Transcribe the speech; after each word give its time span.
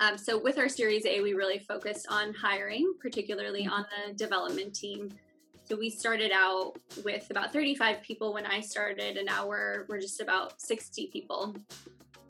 Um, 0.00 0.16
so 0.16 0.38
with 0.38 0.58
our 0.58 0.68
Series 0.68 1.04
A, 1.06 1.20
we 1.20 1.34
really 1.34 1.58
focused 1.58 2.06
on 2.08 2.32
hiring, 2.34 2.94
particularly 3.00 3.66
on 3.66 3.84
the 4.06 4.14
development 4.14 4.74
team. 4.74 5.10
So 5.64 5.76
we 5.76 5.90
started 5.90 6.30
out 6.32 6.74
with 7.04 7.26
about 7.30 7.52
35 7.52 8.02
people 8.02 8.32
when 8.32 8.46
I 8.46 8.60
started, 8.60 9.16
and 9.16 9.26
now 9.26 9.46
we're 9.46 9.84
we're 9.88 10.00
just 10.00 10.20
about 10.20 10.60
60 10.60 11.08
people. 11.12 11.54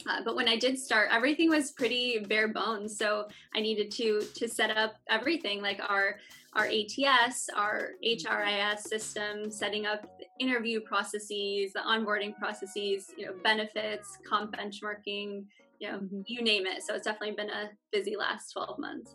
Uh, 0.08 0.22
but 0.24 0.34
when 0.34 0.48
I 0.48 0.56
did 0.56 0.78
start, 0.78 1.10
everything 1.12 1.50
was 1.50 1.72
pretty 1.72 2.18
bare 2.20 2.48
bones. 2.48 2.96
So 2.96 3.28
I 3.54 3.60
needed 3.60 3.90
to 3.92 4.22
to 4.34 4.48
set 4.48 4.76
up 4.76 4.94
everything, 5.08 5.60
like 5.62 5.80
our 5.88 6.16
our 6.54 6.66
ATS, 6.66 7.48
our 7.54 7.90
HRIS 8.04 8.80
system, 8.80 9.50
setting 9.50 9.86
up 9.86 10.08
interview 10.40 10.80
processes, 10.80 11.72
the 11.74 11.82
onboarding 11.86 12.34
processes, 12.36 13.12
you 13.16 13.26
know, 13.26 13.34
benefits, 13.44 14.18
comp 14.26 14.56
benchmarking, 14.56 15.44
you 15.80 15.90
know, 15.90 15.98
mm-hmm. 15.98 16.20
you 16.26 16.42
name 16.42 16.66
it. 16.66 16.82
So 16.82 16.94
it's 16.94 17.04
definitely 17.04 17.36
been 17.36 17.50
a 17.50 17.70
busy 17.92 18.16
last 18.16 18.52
12 18.52 18.78
months. 18.78 19.14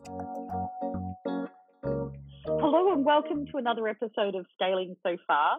Hello 2.46 2.94
and 2.94 3.06
welcome 3.06 3.46
to 3.48 3.58
another 3.58 3.88
episode 3.88 4.36
of 4.36 4.46
Scaling 4.54 4.96
So 5.06 5.18
Far, 5.28 5.58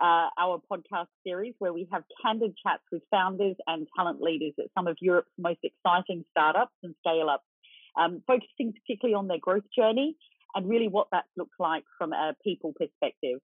uh, 0.00 0.28
our 0.38 0.60
podcast 0.70 1.06
series 1.26 1.54
where 1.58 1.72
we 1.72 1.88
have 1.92 2.02
candid 2.22 2.54
chats 2.64 2.82
with 2.90 3.02
founders 3.10 3.56
and 3.66 3.86
talent 3.96 4.20
leaders 4.20 4.52
at 4.58 4.66
some 4.76 4.86
of 4.86 4.96
Europe's 5.00 5.30
most 5.38 5.60
exciting 5.62 6.24
startups 6.30 6.74
and 6.82 6.94
scale 7.00 7.28
ups, 7.30 7.44
um, 7.98 8.22
focusing 8.26 8.72
particularly 8.72 9.14
on 9.14 9.28
their 9.28 9.40
growth 9.40 9.64
journey 9.76 10.16
and 10.54 10.68
really 10.68 10.88
what 10.88 11.08
that 11.12 11.24
looks 11.36 11.56
like 11.58 11.84
from 11.96 12.12
a 12.12 12.34
people 12.44 12.74
perspective. 12.78 13.40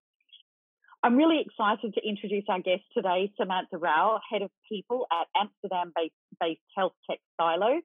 I'm 1.03 1.17
really 1.17 1.41
excited 1.47 1.95
to 1.95 2.01
introduce 2.07 2.45
our 2.49 2.59
guest 2.59 2.83
today, 2.93 3.31
Samantha 3.37 3.79
Rao, 3.79 4.19
Head 4.31 4.43
of 4.43 4.51
People 4.69 5.07
at 5.13 5.29
Amsterdam 5.41 5.93
based 6.41 6.61
health 6.77 6.93
tech 7.09 7.21
Siilo. 7.41 7.79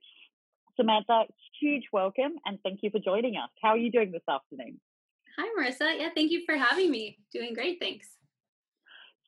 Samantha, 0.76 1.26
huge 1.62 1.84
welcome 1.94 2.34
and 2.46 2.58
thank 2.64 2.80
you 2.82 2.90
for 2.90 3.00
joining 3.00 3.36
us. 3.36 3.50
How 3.62 3.70
are 3.70 3.78
you 3.78 3.92
doing 3.92 4.12
this 4.12 4.24
afternoon? 4.28 4.80
Hi, 5.38 5.48
Marissa. 5.58 6.00
Yeah, 6.00 6.10
thank 6.16 6.32
you 6.32 6.42
for 6.48 6.58
having 6.58 6.90
me. 6.90 7.20
Doing 7.32 7.54
great, 7.54 7.78
thanks. 7.80 8.08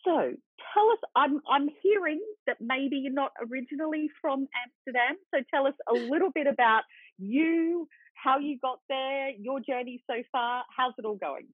So, 0.03 0.33
tell 0.73 0.89
us. 0.91 0.99
I'm 1.15 1.41
I'm 1.49 1.69
hearing 1.81 2.21
that 2.47 2.57
maybe 2.59 2.97
you're 2.97 3.13
not 3.13 3.31
originally 3.51 4.09
from 4.19 4.47
Amsterdam. 4.65 5.17
So, 5.33 5.41
tell 5.53 5.67
us 5.67 5.73
a 5.89 5.93
little 6.11 6.31
bit 6.33 6.47
about 6.47 6.83
you, 7.19 7.87
how 8.15 8.39
you 8.39 8.57
got 8.59 8.79
there, 8.89 9.29
your 9.29 9.59
journey 9.59 10.03
so 10.07 10.15
far. 10.31 10.63
How's 10.75 10.93
it 10.97 11.05
all 11.05 11.17
going? 11.17 11.47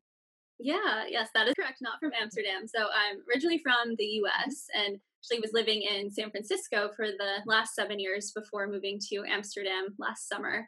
Yeah, 0.61 1.05
yes, 1.09 1.29
that 1.33 1.47
is 1.47 1.55
correct. 1.55 1.79
Not 1.81 1.99
from 1.99 2.11
Amsterdam. 2.19 2.67
So 2.67 2.81
I'm 2.83 3.17
originally 3.29 3.59
from 3.63 3.95
the 3.97 4.21
US 4.23 4.67
and 4.75 4.99
actually 5.21 5.41
was 5.41 5.53
living 5.53 5.81
in 5.81 6.11
San 6.11 6.29
Francisco 6.31 6.91
for 6.95 7.07
the 7.07 7.37
last 7.45 7.73
seven 7.75 7.99
years 7.99 8.31
before 8.31 8.67
moving 8.67 8.99
to 9.11 9.23
Amsterdam 9.27 9.87
last 9.97 10.27
summer. 10.27 10.67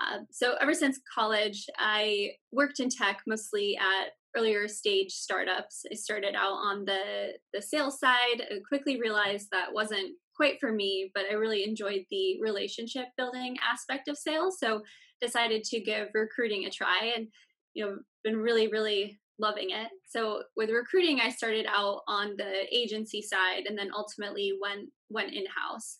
Uh, 0.00 0.18
so 0.30 0.54
ever 0.60 0.74
since 0.74 1.00
college, 1.14 1.66
I 1.78 2.32
worked 2.50 2.80
in 2.80 2.88
tech 2.88 3.20
mostly 3.26 3.76
at 3.76 4.10
earlier 4.36 4.66
stage 4.68 5.12
startups. 5.12 5.84
I 5.90 5.94
started 5.94 6.34
out 6.34 6.54
on 6.54 6.84
the 6.84 7.32
the 7.52 7.62
sales 7.62 7.98
side. 7.98 8.40
I 8.50 8.60
quickly 8.66 9.00
realized 9.00 9.48
that 9.52 9.72
wasn't 9.72 10.16
quite 10.34 10.58
for 10.60 10.72
me, 10.72 11.10
but 11.14 11.24
I 11.30 11.34
really 11.34 11.64
enjoyed 11.64 12.04
the 12.10 12.40
relationship 12.40 13.06
building 13.18 13.56
aspect 13.62 14.08
of 14.08 14.16
sales. 14.16 14.58
So 14.58 14.82
decided 15.20 15.62
to 15.64 15.80
give 15.80 16.08
recruiting 16.14 16.64
a 16.64 16.70
try 16.70 17.12
and 17.16 17.28
you 17.74 17.84
know 17.84 17.98
been 18.24 18.36
really 18.36 18.68
really 18.68 19.20
loving 19.38 19.70
it. 19.70 19.88
So 20.08 20.42
with 20.56 20.70
recruiting, 20.70 21.20
I 21.20 21.30
started 21.30 21.66
out 21.68 22.00
on 22.06 22.36
the 22.36 22.64
agency 22.74 23.22
side 23.22 23.64
and 23.66 23.76
then 23.76 23.90
ultimately 23.94 24.52
went 24.60 24.88
went 25.10 25.32
in 25.32 25.44
house. 25.46 25.98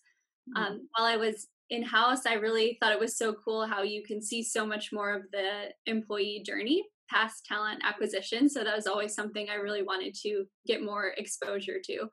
Mm-hmm. 0.49 0.63
Um, 0.63 0.87
while 0.95 1.07
I 1.07 1.17
was 1.17 1.47
in 1.69 1.83
house, 1.83 2.25
I 2.25 2.33
really 2.35 2.77
thought 2.79 2.91
it 2.91 2.99
was 2.99 3.17
so 3.17 3.33
cool 3.33 3.65
how 3.65 3.81
you 3.81 4.03
can 4.03 4.21
see 4.21 4.43
so 4.43 4.65
much 4.65 4.91
more 4.91 5.13
of 5.13 5.23
the 5.31 5.69
employee 5.85 6.43
journey 6.45 6.83
past 7.09 7.45
talent 7.45 7.81
acquisition. 7.85 8.49
So 8.49 8.63
that 8.63 8.75
was 8.75 8.87
always 8.87 9.13
something 9.13 9.47
I 9.49 9.55
really 9.55 9.83
wanted 9.83 10.15
to 10.23 10.45
get 10.65 10.83
more 10.83 11.13
exposure 11.17 11.79
to. 11.85 12.07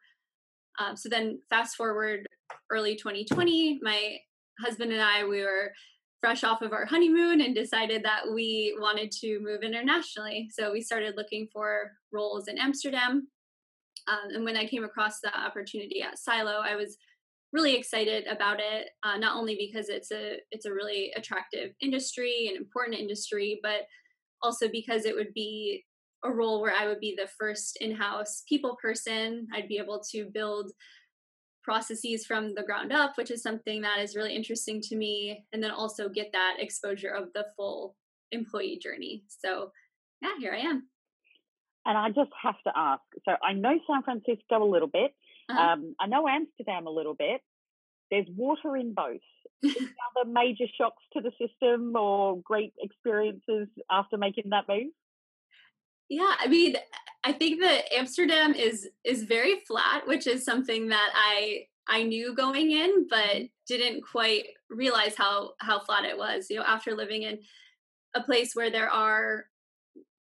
Um, 0.78 0.96
so 0.96 1.08
then, 1.08 1.40
fast 1.50 1.76
forward 1.76 2.26
early 2.70 2.96
2020, 2.96 3.80
my 3.82 4.16
husband 4.60 4.92
and 4.92 5.02
I 5.02 5.24
we 5.24 5.42
were 5.42 5.72
fresh 6.20 6.44
off 6.44 6.62
of 6.62 6.72
our 6.72 6.84
honeymoon 6.84 7.40
and 7.40 7.54
decided 7.54 8.02
that 8.02 8.30
we 8.32 8.76
wanted 8.78 9.10
to 9.10 9.40
move 9.40 9.62
internationally. 9.62 10.48
So 10.52 10.72
we 10.72 10.82
started 10.82 11.16
looking 11.16 11.48
for 11.52 11.92
roles 12.12 12.48
in 12.48 12.58
Amsterdam. 12.58 13.28
Um, 14.08 14.34
and 14.34 14.44
when 14.44 14.56
I 14.56 14.66
came 14.66 14.84
across 14.84 15.20
the 15.20 15.36
opportunity 15.36 16.02
at 16.02 16.16
Siilo, 16.16 16.60
I 16.60 16.76
was 16.76 16.96
really 17.52 17.74
excited 17.74 18.26
about 18.26 18.60
it. 18.60 18.90
Uh, 19.02 19.16
not 19.16 19.36
only 19.36 19.56
because 19.56 19.88
it's 19.88 20.12
a 20.12 20.36
it's 20.50 20.66
a 20.66 20.72
really 20.72 21.12
attractive 21.16 21.72
industry, 21.80 22.48
an 22.48 22.56
important 22.56 22.98
industry, 22.98 23.58
but 23.62 23.86
also 24.42 24.68
because 24.68 25.04
it 25.04 25.14
would 25.14 25.32
be 25.34 25.84
a 26.24 26.30
role 26.30 26.60
where 26.60 26.74
I 26.74 26.86
would 26.86 27.00
be 27.00 27.14
the 27.16 27.28
first 27.38 27.78
in-house 27.80 28.42
people 28.48 28.76
person. 28.80 29.48
I'd 29.54 29.68
be 29.68 29.78
able 29.78 30.02
to 30.12 30.26
build 30.32 30.70
processes 31.62 32.26
from 32.26 32.54
the 32.54 32.62
ground 32.62 32.92
up, 32.92 33.16
which 33.16 33.30
is 33.30 33.42
something 33.42 33.82
that 33.82 34.00
is 34.00 34.16
really 34.16 34.34
interesting 34.34 34.80
to 34.82 34.96
me, 34.96 35.44
and 35.52 35.62
then 35.62 35.70
also 35.70 36.08
get 36.08 36.32
that 36.32 36.56
exposure 36.58 37.10
of 37.10 37.32
the 37.34 37.46
full 37.56 37.96
employee 38.32 38.78
journey. 38.82 39.24
So, 39.28 39.72
yeah, 40.22 40.34
here 40.38 40.52
I 40.52 40.58
am. 40.58 40.88
And 41.86 41.96
I 41.96 42.08
just 42.08 42.30
have 42.42 42.56
to 42.66 42.72
ask 42.76 43.02
so 43.24 43.34
I 43.42 43.54
know 43.54 43.78
San 43.90 44.02
Francisco 44.02 44.62
a 44.62 44.70
little 44.70 44.88
bit, 44.88 45.12
uh-huh. 45.48 45.60
um, 45.60 45.94
I 45.98 46.06
know 46.06 46.28
Amsterdam 46.28 46.86
a 46.86 46.90
little 46.90 47.14
bit. 47.14 47.40
There's 48.10 48.26
water 48.36 48.76
in 48.76 48.92
both. 48.92 49.20
other 49.64 50.28
major 50.28 50.64
shocks 50.78 51.02
to 51.12 51.20
the 51.20 51.32
system 51.32 51.94
or 51.96 52.40
great 52.42 52.72
experiences 52.80 53.68
after 53.90 54.16
making 54.16 54.50
that 54.50 54.64
move? 54.68 54.88
Yeah, 56.08 56.34
I 56.40 56.48
mean, 56.48 56.76
I 57.24 57.32
think 57.32 57.60
that 57.60 57.92
Amsterdam 57.92 58.54
is 58.54 58.88
is 59.04 59.24
very 59.24 59.60
flat, 59.66 60.06
which 60.06 60.26
is 60.26 60.44
something 60.44 60.88
that 60.88 61.10
I 61.14 61.66
I 61.88 62.02
knew 62.02 62.34
going 62.34 62.70
in, 62.70 63.06
but 63.08 63.42
didn't 63.66 64.02
quite 64.02 64.46
realize 64.68 65.14
how 65.16 65.52
how 65.60 65.80
flat 65.80 66.04
it 66.04 66.16
was. 66.16 66.46
You 66.50 66.56
know, 66.56 66.64
after 66.64 66.94
living 66.94 67.22
in 67.22 67.38
a 68.14 68.22
place 68.22 68.54
where 68.54 68.70
there 68.70 68.90
are 68.90 69.44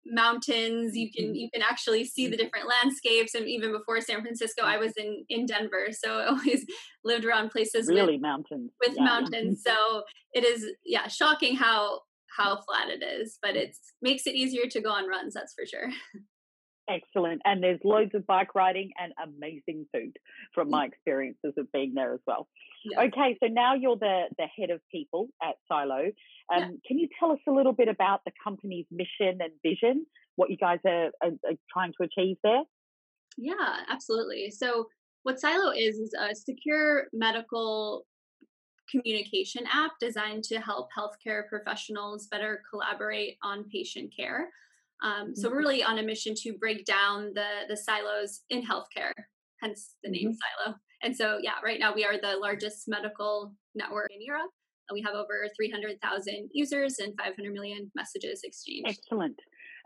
mountains 0.07 0.97
you 0.97 1.13
can 1.13 1.27
mm-hmm. 1.27 1.35
you 1.35 1.51
can 1.53 1.63
actually 1.63 2.05
see 2.05 2.27
the 2.27 2.35
mm-hmm. 2.35 2.45
different 2.45 2.67
landscapes 2.67 3.35
and 3.35 3.47
even 3.47 3.71
before 3.71 4.01
san 4.01 4.23
francisco 4.23 4.63
i 4.63 4.79
was 4.79 4.93
in 4.97 5.23
in 5.29 5.45
denver 5.45 5.89
so 5.93 6.19
i 6.19 6.27
always 6.27 6.65
lived 7.05 7.25
around 7.25 7.51
places 7.51 7.87
really 7.87 8.15
with, 8.15 8.23
mountains 8.23 8.71
with 8.81 8.97
yeah. 8.97 9.05
mountains 9.05 9.63
so 9.65 10.03
it 10.33 10.43
is 10.43 10.67
yeah 10.87 11.07
shocking 11.07 11.55
how 11.55 12.01
how 12.31 12.61
flat 12.63 12.89
it 12.89 13.03
is, 13.03 13.39
but 13.43 13.57
it 13.57 13.77
makes 14.01 14.27
it 14.27 14.35
easier 14.35 14.67
to 14.67 14.81
go 14.81 14.91
on 14.91 15.09
runs, 15.09 15.35
that's 15.35 15.55
for 15.55 15.67
sure. 15.67 15.91
Excellent. 16.91 17.41
And 17.45 17.63
there's 17.63 17.79
loads 17.85 18.11
of 18.15 18.27
bike 18.27 18.55
riding 18.55 18.91
and 18.99 19.13
amazing 19.23 19.87
food 19.93 20.17
from 20.55 20.71
my 20.71 20.87
experiences 20.87 21.53
of 21.57 21.71
being 21.73 21.95
there 21.95 22.15
as 22.15 22.21
well. 22.27 22.49
Yeah. 22.85 23.03
Okay, 23.03 23.37
so 23.41 23.49
now 23.49 23.75
you're 23.75 23.97
the, 23.97 24.25
the 24.39 24.47
head 24.59 24.71
of 24.71 24.81
people 24.91 25.29
at 25.43 25.55
Siilo. 25.71 26.07
Um, 26.07 26.13
yeah. 26.53 26.67
Can 26.87 26.99
you 26.99 27.09
tell 27.19 27.31
us 27.31 27.39
a 27.49 27.53
little 27.53 27.73
bit 27.73 27.89
about 27.89 28.23
the 28.25 28.33
company's 28.43 28.87
mission 28.91 29.39
and 29.41 29.53
vision, 29.63 30.05
what 30.37 30.51
you 30.51 30.57
guys 30.57 30.79
are, 30.85 31.11
are, 31.23 31.31
are 31.45 31.57
trying 31.73 31.93
to 32.01 32.05
achieve 32.05 32.37
there? 32.43 32.63
Yeah, 33.39 33.85
absolutely. 33.89 34.51
So, 34.51 34.87
what 35.23 35.37
Siilo 35.37 35.73
is, 35.77 35.97
is 35.97 36.15
a 36.19 36.35
secure 36.35 37.05
medical 37.13 38.07
communication 38.91 39.65
app 39.73 39.93
designed 40.01 40.43
to 40.45 40.59
help 40.59 40.89
healthcare 40.97 41.47
professionals 41.49 42.27
better 42.27 42.63
collaborate 42.71 43.37
on 43.43 43.65
patient 43.71 44.13
care. 44.17 44.49
Um, 45.03 45.35
so 45.35 45.49
we're 45.49 45.57
mm-hmm. 45.57 45.59
really 45.59 45.83
on 45.83 45.99
a 45.99 46.03
mission 46.03 46.35
to 46.43 46.53
break 46.59 46.85
down 46.85 47.33
the 47.35 47.67
the 47.69 47.77
silos 47.77 48.41
in 48.51 48.63
healthcare, 48.63 49.13
hence 49.63 49.95
the 50.03 50.11
name 50.11 50.31
mm-hmm. 50.31 50.71
Siilo. 50.71 50.75
And 51.03 51.17
so, 51.17 51.39
yeah, 51.43 51.55
right 51.65 51.81
now 51.81 51.95
we 51.95 52.05
are 52.05 52.21
the 52.21 52.37
largest 52.37 52.85
medical 52.87 53.55
network 53.75 54.09
in 54.11 54.21
Europe. 54.21 54.51
We 54.93 55.03
have 55.03 55.15
over 55.15 55.49
300,000 55.57 56.51
users 56.53 56.99
and 56.99 57.15
500 57.17 57.53
million 57.53 57.91
messages 57.95 58.41
exchanged. 58.43 58.89
Excellent. 58.89 59.37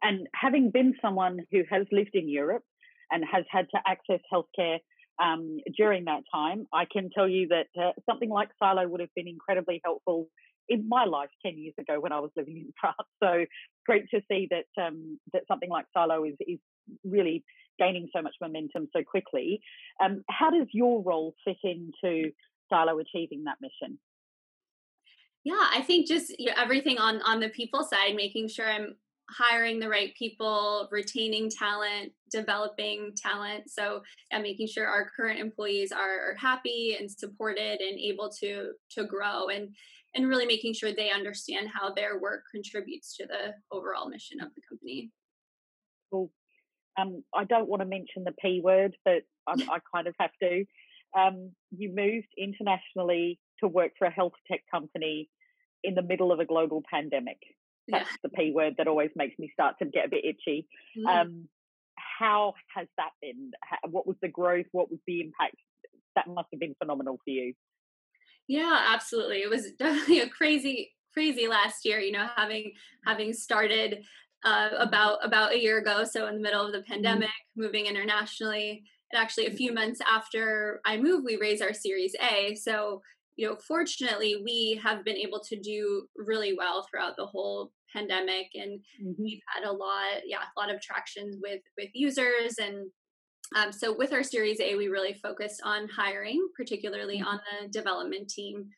And 0.02 0.26
having 0.34 0.70
been 0.70 0.94
someone 1.00 1.40
who 1.52 1.62
has 1.70 1.86
lived 1.92 2.14
in 2.14 2.28
Europe 2.28 2.62
and 3.10 3.22
has 3.30 3.44
had 3.50 3.66
to 3.74 3.80
access 3.86 4.20
healthcare 4.32 4.78
um, 5.22 5.58
during 5.76 6.04
that 6.06 6.22
time. 6.32 6.66
I 6.72 6.84
can 6.90 7.10
tell 7.14 7.28
you 7.28 7.48
that 7.48 7.66
uh, 7.80 7.92
something 8.08 8.30
like 8.30 8.48
Siilo 8.60 8.88
would 8.88 9.00
have 9.00 9.14
been 9.14 9.28
incredibly 9.28 9.80
helpful 9.84 10.28
in 10.68 10.88
my 10.88 11.04
life 11.04 11.30
10 11.44 11.58
years 11.58 11.74
ago 11.78 12.00
when 12.00 12.12
I 12.12 12.20
was 12.20 12.30
living 12.36 12.56
in 12.56 12.72
France. 12.80 12.96
So 13.22 13.44
great 13.86 14.08
to 14.10 14.20
see 14.30 14.48
that 14.50 14.82
um, 14.82 15.18
that 15.32 15.42
something 15.48 15.70
like 15.70 15.86
Siilo 15.96 16.28
is, 16.28 16.36
is 16.40 16.58
really 17.04 17.44
gaining 17.78 18.08
so 18.14 18.22
much 18.22 18.34
momentum 18.40 18.88
so 18.94 19.02
quickly. 19.02 19.60
Um, 20.02 20.22
how 20.30 20.50
does 20.50 20.68
your 20.72 21.02
role 21.02 21.34
fit 21.44 21.56
into 21.62 22.30
Siilo 22.72 23.00
achieving 23.00 23.44
that 23.44 23.56
mission? 23.60 23.98
Yeah, 25.44 25.66
I 25.72 25.82
think 25.82 26.08
just 26.08 26.34
you 26.38 26.46
know, 26.46 26.54
everything 26.56 26.98
on 26.98 27.20
on 27.22 27.40
the 27.40 27.50
people 27.50 27.82
side, 27.84 28.14
making 28.14 28.48
sure 28.48 28.70
I'm 28.70 28.96
hiring 29.30 29.78
the 29.78 29.88
right 29.88 30.14
people, 30.18 30.88
retaining 30.90 31.50
talent, 31.50 32.12
developing 32.30 33.12
talent. 33.16 33.70
So, 33.70 34.02
and 34.30 34.42
making 34.42 34.68
sure 34.68 34.86
our 34.86 35.10
current 35.16 35.40
employees 35.40 35.92
are 35.92 36.34
happy 36.38 36.96
and 36.98 37.10
supported 37.10 37.80
and 37.80 37.98
able 37.98 38.30
to 38.40 38.72
to 38.92 39.04
grow 39.04 39.48
and 39.48 39.74
and 40.14 40.28
really 40.28 40.46
making 40.46 40.74
sure 40.74 40.92
they 40.92 41.10
understand 41.10 41.68
how 41.72 41.92
their 41.92 42.18
work 42.18 42.44
contributes 42.50 43.16
to 43.16 43.26
the 43.26 43.54
overall 43.70 44.08
mission 44.08 44.40
of 44.40 44.48
the 44.54 44.62
company. 44.68 45.10
Cool. 46.12 46.30
Um, 46.98 47.24
I 47.34 47.44
don't 47.44 47.68
want 47.68 47.82
to 47.82 47.86
mention 47.86 48.24
the 48.24 48.34
P 48.40 48.60
word, 48.62 48.96
but 49.04 49.22
I, 49.46 49.52
I 49.52 49.78
kind 49.94 50.06
of 50.06 50.14
have 50.20 50.30
to. 50.42 50.64
Um, 51.18 51.52
you 51.76 51.92
moved 51.94 52.28
internationally 52.38 53.38
to 53.60 53.68
work 53.68 53.92
for 53.98 54.06
a 54.06 54.10
health 54.10 54.34
tech 54.50 54.60
company 54.70 55.28
in 55.82 55.94
the 55.94 56.02
middle 56.02 56.32
of 56.32 56.40
a 56.40 56.44
global 56.44 56.82
pandemic. 56.90 57.38
That's 57.88 58.08
yeah. 58.08 58.16
the 58.22 58.28
P 58.30 58.52
word 58.54 58.74
that 58.78 58.88
always 58.88 59.10
makes 59.16 59.38
me 59.38 59.50
start 59.52 59.76
to 59.80 59.86
get 59.86 60.06
a 60.06 60.08
bit 60.08 60.24
itchy. 60.24 60.66
Mm. 60.98 61.20
Um, 61.20 61.48
how 62.18 62.54
has 62.74 62.86
that 62.96 63.10
been? 63.20 63.50
what 63.90 64.06
was 64.06 64.16
the 64.22 64.28
growth? 64.28 64.66
What 64.72 64.90
was 64.90 65.00
the 65.06 65.20
impact? 65.20 65.56
That 66.16 66.28
must 66.28 66.48
have 66.52 66.60
been 66.60 66.76
phenomenal 66.80 67.18
for 67.24 67.30
you. 67.30 67.54
Yeah, 68.48 68.86
absolutely. 68.92 69.42
It 69.42 69.50
was 69.50 69.70
definitely 69.78 70.20
a 70.20 70.28
crazy, 70.28 70.92
crazy 71.12 71.48
last 71.48 71.84
year. 71.84 71.98
You 71.98 72.12
know, 72.12 72.26
having 72.36 72.72
having 73.06 73.32
started 73.32 74.04
uh, 74.44 74.70
about 74.78 75.18
about 75.22 75.52
a 75.52 75.60
year 75.60 75.78
ago, 75.78 76.04
so 76.04 76.26
in 76.26 76.36
the 76.36 76.42
middle 76.42 76.64
of 76.64 76.72
the 76.72 76.78
mm-hmm. 76.78 76.92
pandemic, 76.92 77.28
mm. 77.28 77.62
moving 77.62 77.86
internationally, 77.86 78.82
and 79.12 79.22
actually 79.22 79.46
a 79.46 79.52
few 79.52 79.72
months 79.72 80.00
after 80.06 80.80
I 80.84 80.96
moved, 80.96 81.24
we 81.24 81.36
raised 81.36 81.62
our 81.62 81.74
Series 81.74 82.14
A. 82.20 82.54
So 82.54 83.00
you 83.36 83.48
know, 83.48 83.56
fortunately, 83.66 84.40
we 84.44 84.80
have 84.82 85.04
been 85.04 85.16
able 85.16 85.40
to 85.48 85.58
do 85.58 86.06
really 86.16 86.54
well 86.56 86.86
throughout 86.88 87.16
the 87.16 87.26
whole 87.26 87.72
pandemic, 87.92 88.48
and 88.54 88.80
mm-hmm. 89.02 89.22
we've 89.22 89.42
had 89.52 89.64
a 89.64 89.72
lot, 89.72 90.22
yeah, 90.24 90.38
a 90.56 90.60
lot 90.60 90.72
of 90.72 90.80
traction 90.80 91.40
with 91.42 91.60
with 91.76 91.88
users, 91.94 92.56
and 92.60 92.90
um, 93.54 93.72
so 93.72 93.96
with 93.96 94.12
our 94.12 94.22
Series 94.22 94.60
A, 94.60 94.74
we 94.76 94.88
really 94.88 95.14
focused 95.14 95.60
on 95.64 95.88
hiring, 95.88 96.46
particularly 96.56 97.18
mm-hmm. 97.18 97.28
on 97.28 97.40
the 97.62 97.68
development 97.68 98.28
team. 98.28 98.68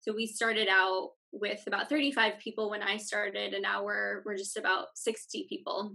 So 0.00 0.14
we 0.14 0.26
started 0.26 0.68
out 0.70 1.10
with 1.32 1.62
about 1.66 1.88
35 1.88 2.34
people 2.42 2.70
when 2.70 2.82
I 2.82 2.96
started, 2.96 3.54
and 3.54 3.62
now 3.62 3.84
we're 3.84 4.22
we're 4.24 4.36
just 4.36 4.56
about 4.56 4.88
60 4.94 5.46
people. 5.48 5.94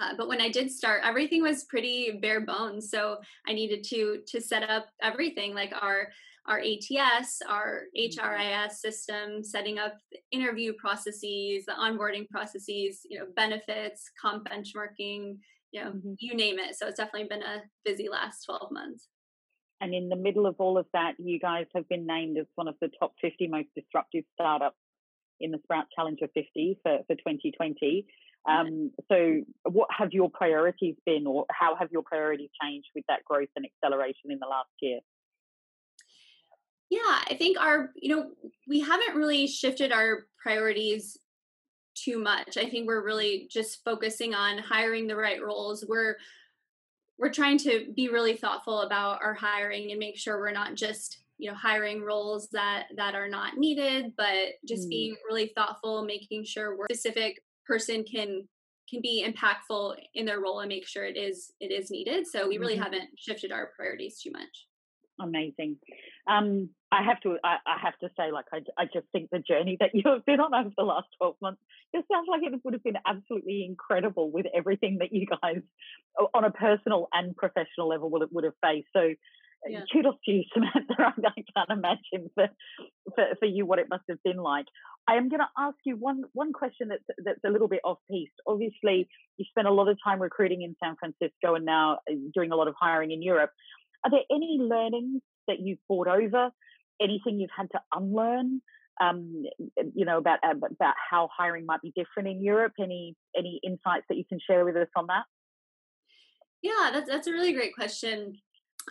Uh, 0.00 0.14
but 0.16 0.28
when 0.28 0.40
I 0.40 0.48
did 0.48 0.70
start, 0.70 1.02
everything 1.04 1.42
was 1.42 1.64
pretty 1.64 2.18
bare 2.22 2.40
bones. 2.40 2.90
So 2.90 3.18
I 3.46 3.52
needed 3.52 3.84
to 3.84 4.22
to 4.26 4.40
set 4.40 4.68
up 4.68 4.86
everything, 5.02 5.54
like 5.54 5.72
our 5.80 6.08
our 6.46 6.58
ATS, 6.58 7.40
our 7.48 7.82
HRIS 7.96 8.18
mm-hmm. 8.18 8.70
system, 8.72 9.44
setting 9.44 9.78
up 9.78 9.94
interview 10.32 10.72
processes, 10.72 11.64
the 11.66 11.74
onboarding 11.78 12.28
processes, 12.28 13.00
you 13.08 13.18
know, 13.18 13.26
benefits, 13.36 14.10
comp 14.20 14.48
benchmarking, 14.48 15.36
you 15.72 15.82
know, 15.82 15.90
mm-hmm. 15.90 16.12
you 16.20 16.34
name 16.34 16.58
it. 16.58 16.76
So 16.76 16.86
it's 16.86 16.98
definitely 16.98 17.28
been 17.28 17.42
a 17.42 17.62
busy 17.84 18.08
last 18.08 18.44
12 18.44 18.70
months. 18.70 19.08
And 19.80 19.94
in 19.94 20.08
the 20.08 20.16
middle 20.16 20.46
of 20.46 20.54
all 20.58 20.78
of 20.78 20.86
that, 20.92 21.14
you 21.18 21.40
guys 21.40 21.66
have 21.74 21.88
been 21.88 22.06
named 22.06 22.38
as 22.38 22.46
one 22.54 22.68
of 22.68 22.76
the 22.80 22.88
top 23.00 23.14
50 23.20 23.48
most 23.48 23.68
disruptive 23.74 24.24
startups 24.34 24.76
in 25.40 25.50
the 25.50 25.58
Sprout 25.64 25.86
Challenger 25.96 26.28
50 26.32 26.78
for, 26.82 26.98
for 27.08 27.16
2020. 27.16 28.06
Um, 28.48 28.90
so, 29.10 29.40
what 29.64 29.88
have 29.96 30.12
your 30.12 30.28
priorities 30.30 30.96
been, 31.06 31.26
or 31.26 31.46
how 31.50 31.76
have 31.76 31.90
your 31.92 32.02
priorities 32.02 32.50
changed 32.60 32.88
with 32.94 33.04
that 33.08 33.24
growth 33.24 33.48
and 33.54 33.64
acceleration 33.64 34.30
in 34.30 34.38
the 34.40 34.48
last 34.48 34.70
year? 34.80 34.98
Yeah, 36.90 37.20
I 37.30 37.34
think 37.38 37.58
our, 37.58 37.90
you 37.94 38.14
know, 38.14 38.30
we 38.68 38.80
haven't 38.80 39.16
really 39.16 39.46
shifted 39.46 39.92
our 39.92 40.26
priorities 40.42 41.18
too 41.94 42.18
much. 42.18 42.56
I 42.56 42.68
think 42.68 42.86
we're 42.86 43.04
really 43.04 43.48
just 43.50 43.84
focusing 43.84 44.34
on 44.34 44.58
hiring 44.58 45.06
the 45.06 45.16
right 45.16 45.42
roles. 45.42 45.84
We're 45.86 46.16
we're 47.18 47.32
trying 47.32 47.58
to 47.58 47.92
be 47.94 48.08
really 48.08 48.36
thoughtful 48.36 48.80
about 48.80 49.22
our 49.22 49.34
hiring 49.34 49.90
and 49.90 50.00
make 50.00 50.18
sure 50.18 50.38
we're 50.38 50.50
not 50.50 50.74
just 50.74 51.18
you 51.38 51.50
know 51.50 51.56
hiring 51.56 52.02
roles 52.02 52.48
that 52.50 52.84
that 52.96 53.14
are 53.14 53.28
not 53.28 53.56
needed 53.56 54.12
but 54.16 54.54
just 54.66 54.86
mm. 54.86 54.90
being 54.90 55.16
really 55.28 55.52
thoughtful 55.56 56.04
making 56.04 56.44
sure 56.44 56.76
we're 56.76 56.86
specific 56.90 57.40
person 57.66 58.04
can 58.04 58.46
can 58.88 59.00
be 59.00 59.26
impactful 59.26 59.96
in 60.14 60.26
their 60.26 60.40
role 60.40 60.60
and 60.60 60.68
make 60.68 60.86
sure 60.86 61.04
it 61.04 61.16
is 61.16 61.52
it 61.60 61.72
is 61.72 61.90
needed 61.90 62.26
so 62.26 62.46
we 62.46 62.58
really 62.58 62.74
mm-hmm. 62.74 62.82
haven't 62.82 63.08
shifted 63.16 63.50
our 63.50 63.72
priorities 63.74 64.20
too 64.20 64.30
much 64.30 64.66
amazing. 65.20 65.76
Um, 66.26 66.70
I 66.90 67.02
have 67.02 67.20
to, 67.20 67.36
I, 67.42 67.56
I, 67.66 67.78
have 67.82 67.98
to 68.00 68.10
say, 68.16 68.30
like, 68.32 68.46
I, 68.52 68.58
I 68.78 68.84
just 68.84 69.06
think 69.12 69.30
the 69.30 69.38
journey 69.38 69.76
that 69.80 69.90
you 69.94 70.02
have 70.06 70.24
been 70.26 70.40
on 70.40 70.54
over 70.54 70.74
the 70.76 70.84
last 70.84 71.08
12 71.18 71.36
months 71.40 71.60
just 71.94 72.08
sounds 72.12 72.26
like 72.28 72.42
it 72.42 72.52
would 72.64 72.74
have 72.74 72.82
been 72.82 72.98
absolutely 73.06 73.64
incredible 73.64 74.30
with 74.30 74.46
everything 74.54 74.98
that 75.00 75.12
you 75.12 75.26
guys, 75.42 75.62
on 76.34 76.44
a 76.44 76.50
personal 76.50 77.08
and 77.12 77.36
professional 77.36 77.88
level, 77.88 78.10
would 78.10 78.22
have, 78.22 78.30
would 78.32 78.44
have 78.44 78.54
faced. 78.62 78.88
So, 78.92 79.14
uh, 79.64 79.70
yeah. 79.70 79.80
kudos 79.92 80.16
to 80.24 80.32
you, 80.32 80.44
Samantha. 80.52 80.94
I 80.98 81.44
can't 81.56 81.70
imagine 81.70 82.30
for, 82.34 82.48
for, 83.14 83.24
for 83.38 83.46
you 83.46 83.64
what 83.64 83.78
it 83.78 83.86
must 83.88 84.04
have 84.08 84.22
been 84.22 84.38
like. 84.38 84.66
I 85.08 85.14
am 85.14 85.28
going 85.28 85.40
to 85.40 85.48
ask 85.58 85.76
you 85.84 85.96
one 85.96 86.22
one 86.32 86.52
question 86.52 86.88
that's 86.88 87.02
that's 87.24 87.40
a 87.44 87.50
little 87.50 87.68
bit 87.68 87.80
off 87.84 87.98
piece. 88.08 88.30
Obviously, 88.46 89.08
you 89.36 89.44
spent 89.48 89.66
a 89.66 89.72
lot 89.72 89.88
of 89.88 89.98
time 90.02 90.22
recruiting 90.22 90.62
in 90.62 90.76
San 90.82 90.96
Francisco 90.96 91.54
and 91.54 91.64
now 91.64 91.98
uh, 92.08 92.14
doing 92.32 92.52
a 92.52 92.56
lot 92.56 92.68
of 92.68 92.74
hiring 92.80 93.10
in 93.10 93.22
Europe. 93.22 93.50
Are 94.04 94.10
there 94.10 94.20
any 94.30 94.58
learnings 94.60 95.22
that 95.48 95.60
you've 95.60 95.78
brought 95.88 96.08
over? 96.08 96.50
Anything 97.00 97.40
you've 97.40 97.50
had 97.56 97.70
to 97.72 97.80
unlearn? 97.94 98.60
Um, 99.00 99.44
you 99.94 100.04
know 100.04 100.18
about 100.18 100.38
about 100.44 100.94
how 101.10 101.28
hiring 101.36 101.66
might 101.66 101.80
be 101.80 101.92
different 101.96 102.28
in 102.28 102.42
Europe. 102.42 102.74
Any 102.78 103.16
any 103.36 103.60
insights 103.64 104.04
that 104.08 104.16
you 104.16 104.24
can 104.28 104.38
share 104.46 104.64
with 104.64 104.76
us 104.76 104.88
on 104.96 105.06
that? 105.06 105.24
Yeah, 106.62 106.90
that's 106.92 107.08
that's 107.08 107.26
a 107.26 107.32
really 107.32 107.52
great 107.52 107.74
question. 107.74 108.34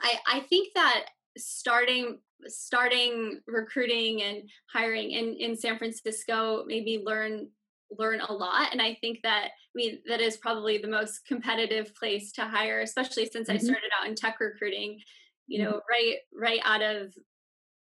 I 0.02 0.16
I 0.28 0.40
think 0.42 0.70
that 0.76 1.06
starting 1.38 2.20
starting 2.48 3.40
recruiting 3.48 4.24
and 4.24 4.44
hiring 4.74 5.12
in 5.12 5.36
in 5.36 5.56
San 5.56 5.78
Francisco 5.78 6.64
maybe 6.66 7.04
learn 7.06 7.50
learn 7.98 8.22
a 8.22 8.34
lot 8.34 8.70
and 8.72 8.82
i 8.82 8.98
think 9.02 9.20
that 9.24 9.46
i 9.46 9.76
mean 9.76 10.00
that 10.08 10.22
is 10.22 10.38
probably 10.38 10.78
the 10.78 10.88
most 10.88 11.26
competitive 11.28 11.94
place 11.96 12.32
to 12.32 12.42
hire 12.42 12.82
especially 12.82 13.30
since 13.32 13.48
mm-hmm. 13.48 13.58
i 13.58 13.60
started 13.60 13.90
out 14.00 14.08
in 14.08 14.16
tech 14.16 14.40
recruiting 14.40 15.00
you 15.48 15.62
mm-hmm. 15.62 15.72
know 15.72 15.82
right 15.90 16.16
right 16.34 16.62
out 16.64 16.82
of 16.82 17.14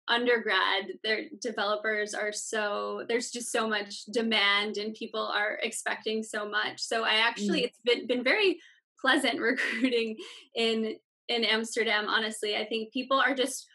undergrad 0.07 0.87
their 1.03 1.23
developers 1.39 2.13
are 2.13 2.33
so 2.33 3.05
there's 3.07 3.31
just 3.31 3.51
so 3.51 3.67
much 3.67 4.03
demand 4.05 4.77
and 4.77 4.93
people 4.95 5.25
are 5.25 5.59
expecting 5.63 6.23
so 6.23 6.47
much 6.49 6.81
so 6.81 7.03
i 7.03 7.15
actually 7.15 7.59
mm-hmm. 7.59 7.65
it's 7.65 7.79
been 7.85 8.07
been 8.07 8.23
very 8.23 8.59
pleasant 8.99 9.39
recruiting 9.39 10.17
in 10.55 10.95
in 11.29 11.45
amsterdam 11.45 12.07
honestly 12.07 12.57
i 12.57 12.65
think 12.65 12.91
people 12.91 13.17
are 13.17 13.35
just 13.35 13.67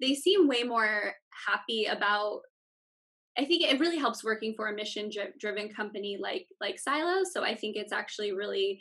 they 0.00 0.14
seem 0.14 0.46
way 0.46 0.62
more 0.62 1.14
happy 1.46 1.86
about 1.86 2.40
I 3.40 3.46
think 3.46 3.62
it 3.62 3.80
really 3.80 3.96
helps 3.96 4.22
working 4.22 4.52
for 4.54 4.68
a 4.68 4.74
mission 4.74 5.10
driven 5.38 5.70
company 5.70 6.18
like 6.20 6.46
like 6.60 6.78
Siilo. 6.86 7.22
So 7.24 7.42
I 7.42 7.54
think 7.54 7.76
it's 7.76 7.92
actually 7.92 8.32
really 8.32 8.80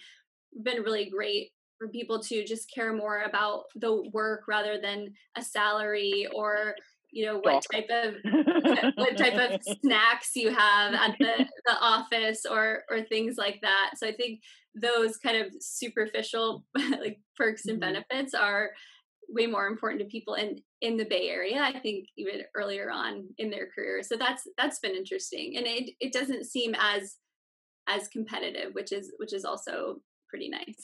been 0.64 0.84
really 0.84 1.10
great 1.10 1.52
for 1.78 1.88
people 1.88 2.20
to 2.20 2.44
just 2.44 2.70
care 2.74 2.92
more 2.92 3.22
about 3.22 3.64
the 3.76 4.04
work 4.12 4.42
rather 4.50 4.78
than 4.82 5.14
a 5.38 5.42
salary 5.42 6.28
or 6.36 6.76
you 7.12 7.26
know 7.26 7.40
what 7.40 7.64
type 7.72 7.90
of 7.90 8.16
what 8.96 9.18
type 9.18 9.34
of 9.36 9.62
snacks 9.82 10.36
you 10.36 10.54
have 10.54 10.94
at 10.94 11.16
the, 11.20 11.48
the 11.66 11.78
office 11.80 12.46
or 12.46 12.84
or 12.90 13.02
things 13.04 13.36
like 13.38 13.60
that 13.62 13.92
so 13.96 14.06
i 14.06 14.12
think 14.12 14.42
those 14.76 15.18
kind 15.18 15.38
of 15.38 15.52
superficial 15.60 16.66
like 17.00 17.20
perks 17.36 17.66
and 17.66 17.82
mm-hmm. 17.82 17.94
benefits 17.94 18.34
are 18.34 18.72
way 19.30 19.46
more 19.46 19.68
important 19.68 20.02
to 20.02 20.08
people 20.08 20.34
in 20.34 20.62
in 20.82 20.98
the 20.98 21.06
Bay 21.06 21.30
Area. 21.30 21.62
I 21.62 21.80
think 21.80 22.06
even 22.18 22.42
earlier 22.56 22.92
on 22.92 23.28
in 23.38 23.50
their 23.50 23.68
career. 23.74 24.02
So 24.04 24.16
that's 24.18 24.48
that's 24.58 24.80
been 24.80 24.96
interesting, 24.96 25.58
and 25.58 25.66
it 25.68 25.92
it 26.00 26.14
doesn't 26.14 26.46
seem 26.46 26.76
as 26.78 27.18
as 27.88 28.08
competitive, 28.08 28.74
which 28.74 28.92
is 28.92 29.12
which 29.18 29.34
is 29.34 29.46
also 29.46 30.02
pretty 30.30 30.50
nice. 30.50 30.82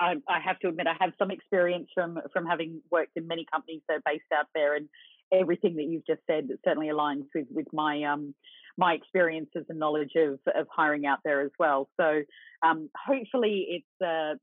I, 0.00 0.14
I 0.28 0.38
have 0.40 0.60
to 0.60 0.68
admit, 0.68 0.86
I 0.86 0.94
have 1.00 1.12
some 1.18 1.30
experience 1.30 1.88
from 1.94 2.18
from 2.32 2.46
having 2.46 2.80
worked 2.90 3.16
in 3.16 3.26
many 3.26 3.44
companies 3.52 3.82
that 3.88 3.98
are 3.98 4.02
based 4.04 4.24
out 4.34 4.46
there, 4.54 4.76
and 4.76 4.88
everything 5.32 5.76
that 5.76 5.84
you've 5.84 6.06
just 6.06 6.20
said 6.26 6.48
certainly 6.64 6.88
aligns 6.88 7.24
with 7.34 7.46
with 7.50 7.66
my 7.72 8.04
um 8.04 8.34
my 8.78 8.94
experiences 8.94 9.66
and 9.68 9.78
knowledge 9.78 10.12
of, 10.16 10.38
of 10.54 10.66
hiring 10.74 11.04
out 11.04 11.18
there 11.24 11.42
as 11.42 11.50
well. 11.58 11.88
So 12.00 12.22
um, 12.64 12.88
hopefully 12.96 13.66
it's 13.68 14.02
uh, 14.02 14.34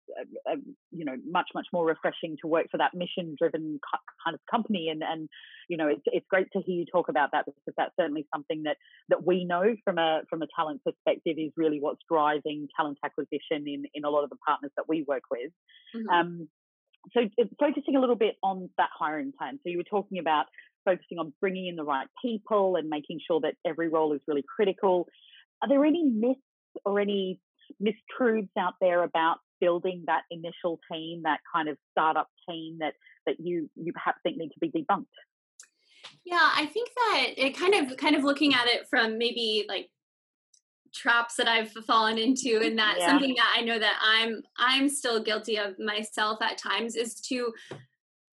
a, 0.47 0.53
a, 0.53 0.55
you 0.91 1.05
know 1.05 1.15
much 1.29 1.47
much 1.53 1.67
more 1.73 1.85
refreshing 1.85 2.37
to 2.41 2.47
work 2.47 2.67
for 2.69 2.77
that 2.77 2.91
mission 2.93 3.35
driven 3.37 3.79
kind 4.23 4.33
of 4.33 4.39
company 4.49 4.89
and 4.89 5.03
and 5.03 5.27
you 5.69 5.77
know 5.77 5.87
it's 5.87 6.01
it's 6.05 6.25
great 6.29 6.47
to 6.53 6.61
hear 6.61 6.75
you 6.75 6.85
talk 6.85 7.09
about 7.09 7.31
that 7.31 7.45
because 7.45 7.73
that's 7.77 7.91
certainly 7.99 8.25
something 8.33 8.63
that 8.63 8.77
that 9.09 9.25
we 9.25 9.43
know 9.43 9.75
from 9.83 9.97
a 9.97 10.21
from 10.29 10.41
a 10.41 10.47
talent 10.55 10.81
perspective 10.83 11.35
is 11.37 11.51
really 11.57 11.79
what's 11.79 12.01
driving 12.09 12.67
talent 12.77 12.97
acquisition 13.03 13.67
in 13.67 13.83
in 13.93 14.05
a 14.05 14.09
lot 14.09 14.23
of 14.23 14.29
the 14.29 14.37
partners 14.47 14.71
that 14.77 14.87
we 14.87 15.03
work 15.07 15.23
with. 15.31 15.51
Mm-hmm. 15.95 16.09
Um, 16.09 16.49
so 17.13 17.21
focusing 17.59 17.95
a 17.95 17.99
little 17.99 18.15
bit 18.15 18.35
on 18.41 18.69
that 18.77 18.89
hiring 18.97 19.31
plan. 19.37 19.59
So 19.63 19.69
you 19.69 19.77
were 19.77 19.83
talking 19.83 20.19
about 20.19 20.45
focusing 20.85 21.19
on 21.19 21.33
bringing 21.41 21.67
in 21.67 21.75
the 21.75 21.83
right 21.83 22.07
people 22.21 22.75
and 22.75 22.89
making 22.89 23.19
sure 23.25 23.41
that 23.41 23.55
every 23.65 23.89
role 23.89 24.13
is 24.13 24.21
really 24.27 24.43
critical. 24.55 25.07
Are 25.61 25.67
there 25.67 25.83
any 25.83 26.03
myths 26.03 26.39
or 26.85 26.99
any 26.99 27.39
mistruths 27.81 28.49
out 28.57 28.75
there 28.79 29.03
about 29.03 29.37
building 29.59 30.03
that 30.07 30.23
initial 30.31 30.79
team, 30.91 31.23
that 31.23 31.39
kind 31.53 31.69
of 31.69 31.77
startup 31.91 32.27
team 32.47 32.77
that 32.79 32.93
that 33.25 33.35
you 33.39 33.69
you 33.75 33.91
perhaps 33.93 34.19
think 34.23 34.37
need 34.37 34.49
to 34.49 34.59
be 34.59 34.69
debunked? 34.69 35.05
Yeah, 36.23 36.51
I 36.55 36.65
think 36.65 36.89
that 36.95 37.27
it 37.37 37.57
kind 37.57 37.73
of 37.73 37.97
kind 37.97 38.15
of 38.15 38.23
looking 38.23 38.53
at 38.53 38.67
it 38.67 38.87
from 38.89 39.17
maybe 39.17 39.65
like 39.67 39.89
traps 40.93 41.35
that 41.35 41.47
I've 41.47 41.71
fallen 41.71 42.17
into 42.17 42.61
and 42.63 42.77
that 42.79 42.95
yeah. 42.99 43.07
something 43.07 43.35
that 43.35 43.55
I 43.57 43.61
know 43.61 43.79
that 43.79 43.99
I'm 44.01 44.41
I'm 44.57 44.89
still 44.89 45.21
guilty 45.21 45.57
of 45.57 45.77
myself 45.79 46.41
at 46.41 46.57
times 46.57 46.95
is 46.95 47.15
to 47.21 47.53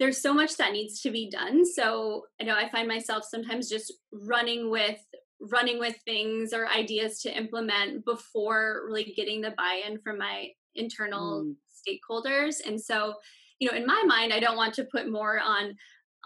there's 0.02 0.20
so 0.20 0.34
much 0.34 0.56
that 0.56 0.72
needs 0.72 1.00
to 1.00 1.12
be 1.12 1.30
done. 1.30 1.64
So 1.64 2.24
I 2.40 2.44
know 2.44 2.56
I 2.56 2.68
find 2.70 2.88
myself 2.88 3.22
sometimes 3.24 3.68
just 3.68 3.92
running 4.12 4.68
with 4.68 4.98
running 5.40 5.78
with 5.78 5.96
things 6.04 6.52
or 6.52 6.68
ideas 6.68 7.20
to 7.20 7.36
implement 7.36 8.04
before 8.04 8.82
really 8.86 9.12
getting 9.16 9.40
the 9.40 9.52
buy-in 9.56 10.00
from 10.00 10.18
my 10.18 10.48
internal 10.74 11.44
mm. 11.44 11.54
stakeholders. 11.70 12.56
And 12.66 12.80
so, 12.80 13.14
you 13.60 13.70
know, 13.70 13.76
in 13.76 13.86
my 13.86 14.02
mind, 14.06 14.32
I 14.32 14.40
don't 14.40 14.56
want 14.56 14.74
to 14.74 14.88
put 14.90 15.10
more 15.10 15.38
on 15.38 15.76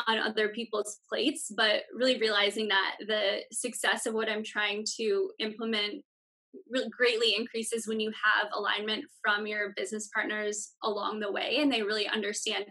on 0.07 0.19
other 0.19 0.49
people's 0.49 0.99
plates, 1.07 1.53
but 1.55 1.83
really 1.95 2.19
realizing 2.19 2.69
that 2.69 2.97
the 3.07 3.41
success 3.53 4.07
of 4.07 4.15
what 4.15 4.31
I'm 4.31 4.45
trying 4.45 4.87
to 4.97 5.31
implement 5.39 6.03
really 6.71 6.89
greatly 6.89 7.35
increases 7.37 7.87
when 7.87 8.01
you 8.01 8.11
have 8.11 8.49
alignment 8.55 9.05
from 9.23 9.47
your 9.47 9.75
business 9.77 10.09
partners 10.15 10.73
along 10.83 11.21
the 11.21 11.31
way 11.31 11.59
and 11.61 11.71
they 11.71 11.83
really 11.83 12.09
understand 12.09 12.65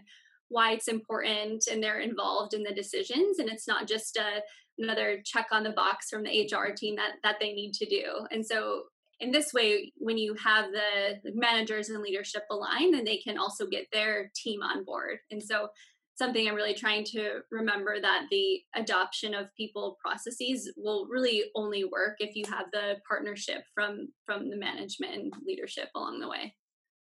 why 0.48 0.72
it's 0.72 0.88
important 0.88 1.66
and 1.70 1.82
they're 1.82 2.00
involved 2.00 2.54
in 2.54 2.62
the 2.62 2.74
decisions 2.74 3.38
and 3.38 3.48
it's 3.48 3.66
not 3.66 3.88
just 3.88 4.16
a, 4.16 4.42
another 4.78 5.20
check 5.24 5.46
on 5.50 5.62
the 5.62 5.70
box 5.70 6.08
from 6.08 6.22
the 6.22 6.48
HR 6.52 6.72
team 6.72 6.96
that 6.96 7.16
that 7.22 7.36
they 7.40 7.52
need 7.52 7.72
to 7.74 7.86
do. 7.86 8.26
And 8.30 8.44
so 8.44 8.84
in 9.20 9.30
this 9.30 9.52
way 9.52 9.92
when 9.96 10.18
you 10.18 10.34
have 10.34 10.66
the 10.72 11.18
managers 11.34 11.88
and 11.88 12.02
leadership 12.02 12.42
aligned 12.50 12.94
then 12.94 13.04
they 13.04 13.16
can 13.16 13.38
also 13.38 13.66
get 13.66 13.86
their 13.92 14.30
team 14.34 14.62
on 14.62 14.84
board. 14.84 15.18
And 15.30 15.42
so 15.42 15.68
something 16.16 16.48
I'm 16.48 16.54
really 16.54 16.74
trying 16.74 17.04
to 17.04 17.40
remember 17.50 18.00
that 18.00 18.26
the 18.30 18.62
adoption 18.74 19.34
of 19.34 19.54
people 19.54 19.98
processes 20.00 20.72
will 20.76 21.06
really 21.06 21.44
only 21.54 21.84
work 21.84 22.16
if 22.20 22.34
you 22.34 22.44
have 22.48 22.66
the 22.72 22.96
partnership 23.06 23.62
from 23.74 24.08
from 24.24 24.48
the 24.48 24.56
management 24.56 25.14
and 25.14 25.32
leadership 25.46 25.88
along 25.94 26.20
the 26.20 26.28
way. 26.28 26.54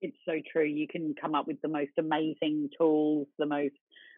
It's 0.02 0.18
so 0.26 0.34
true. 0.52 0.66
You 0.66 0.88
can 0.88 1.16
come 1.20 1.36
up 1.36 1.48
with 1.48 1.62
the 1.62 1.70
most 1.70 1.92
amazing 1.98 2.70
tools, 2.78 3.28
the 3.40 3.46
most 3.46 3.74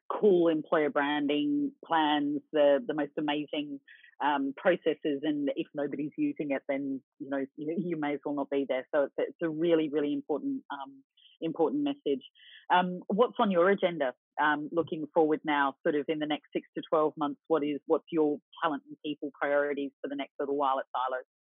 cool 0.10 0.48
employer 0.48 0.90
branding 0.90 1.72
plans, 1.86 2.42
the 2.52 2.80
the 2.86 2.94
most 2.94 3.12
amazing 3.18 3.80
um, 4.24 4.54
processes, 4.58 5.22
and 5.24 5.50
if 5.56 5.68
nobody's 5.74 6.12
using 6.18 6.52
it, 6.52 6.62
then 6.68 7.02
you 7.20 7.30
know 7.30 7.46
you, 7.56 7.76
you, 7.78 7.98
may 7.98 8.14
as 8.14 8.20
well 8.26 8.36
not 8.36 8.50
be 8.50 8.66
there. 8.68 8.86
So 8.94 9.04
it's, 9.04 9.14
it's 9.18 9.38
a 9.42 9.50
really 9.50 9.90
really 9.90 10.14
important 10.14 10.64
um, 10.72 11.04
important 11.42 11.84
message. 11.84 12.24
Um, 12.74 13.00
what's 13.08 13.36
on 13.40 13.52
your 13.52 13.70
agenda 13.70 14.14
um, 14.42 14.70
looking 14.72 15.06
forward 15.14 15.40
now, 15.44 15.76
sort 15.84 15.96
of 15.96 16.06
in 16.08 16.20
the 16.20 16.26
next 16.26 16.48
six 16.54 16.68
to 16.76 16.84
12 16.90 17.14
months? 17.18 17.40
What 17.48 17.64
is, 17.64 17.80
what's 17.88 18.06
your 18.12 18.38
talent 18.64 18.84
and 18.88 18.98
people 19.04 19.32
priorities 19.40 19.92
for 20.02 20.08
the 20.08 20.16
next 20.16 20.34
little 20.40 20.56
while 20.56 20.80
at 20.80 20.86
Siilos? 20.86 21.39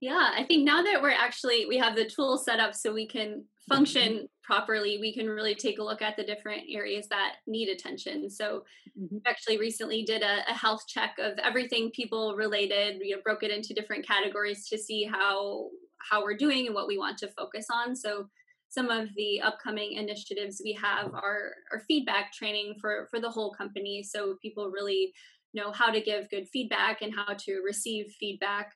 Yeah, 0.00 0.30
I 0.36 0.44
think 0.44 0.64
now 0.64 0.82
that 0.82 1.00
we're 1.00 1.10
actually, 1.10 1.66
we 1.66 1.78
have 1.78 1.96
the 1.96 2.04
tools 2.04 2.44
set 2.44 2.60
up 2.60 2.74
so 2.74 2.92
we 2.92 3.06
can 3.06 3.44
function 3.68 4.12
mm-hmm. 4.12 4.24
properly, 4.44 4.98
we 5.00 5.12
can 5.12 5.26
really 5.26 5.54
take 5.54 5.78
a 5.78 5.82
look 5.82 6.02
at 6.02 6.16
the 6.16 6.24
different 6.24 6.64
areas 6.70 7.08
that 7.08 7.36
need 7.46 7.68
attention. 7.68 8.28
So, 8.30 8.64
mm-hmm. 8.98 9.18
actually 9.26 9.58
recently 9.58 10.02
did 10.02 10.22
a, 10.22 10.48
a, 10.48 10.52
health 10.52 10.84
check 10.86 11.16
of 11.18 11.38
everything 11.38 11.90
people 11.92 12.36
related. 12.36 12.98
We 13.00 13.16
broke 13.24 13.42
it 13.42 13.50
into 13.50 13.74
different 13.74 14.06
categories 14.06 14.68
to 14.68 14.78
see 14.78 15.04
how 15.04 15.70
how 16.10 16.22
we're 16.22 16.36
doing 16.36 16.66
and 16.66 16.74
what 16.74 16.86
we 16.86 16.98
want 16.98 17.18
to 17.18 17.28
focus 17.28 17.66
on. 17.72 17.96
So, 17.96 18.28
some 18.68 18.90
of 18.90 19.08
the 19.16 19.40
upcoming 19.40 19.92
initiatives 19.92 20.60
we 20.62 20.72
have 20.74 21.14
are, 21.14 21.52
are 21.72 21.80
feedback 21.88 22.32
training 22.32 22.74
for, 22.80 23.06
for 23.10 23.20
the 23.20 23.30
whole 23.30 23.50
company. 23.50 24.02
So 24.02 24.36
people 24.42 24.70
really 24.70 25.14
know 25.56 25.72
how 25.72 25.90
to 25.90 26.00
give 26.00 26.30
good 26.30 26.46
feedback 26.52 27.02
and 27.02 27.12
how 27.12 27.34
to 27.34 27.60
receive 27.64 28.06
feedback. 28.20 28.72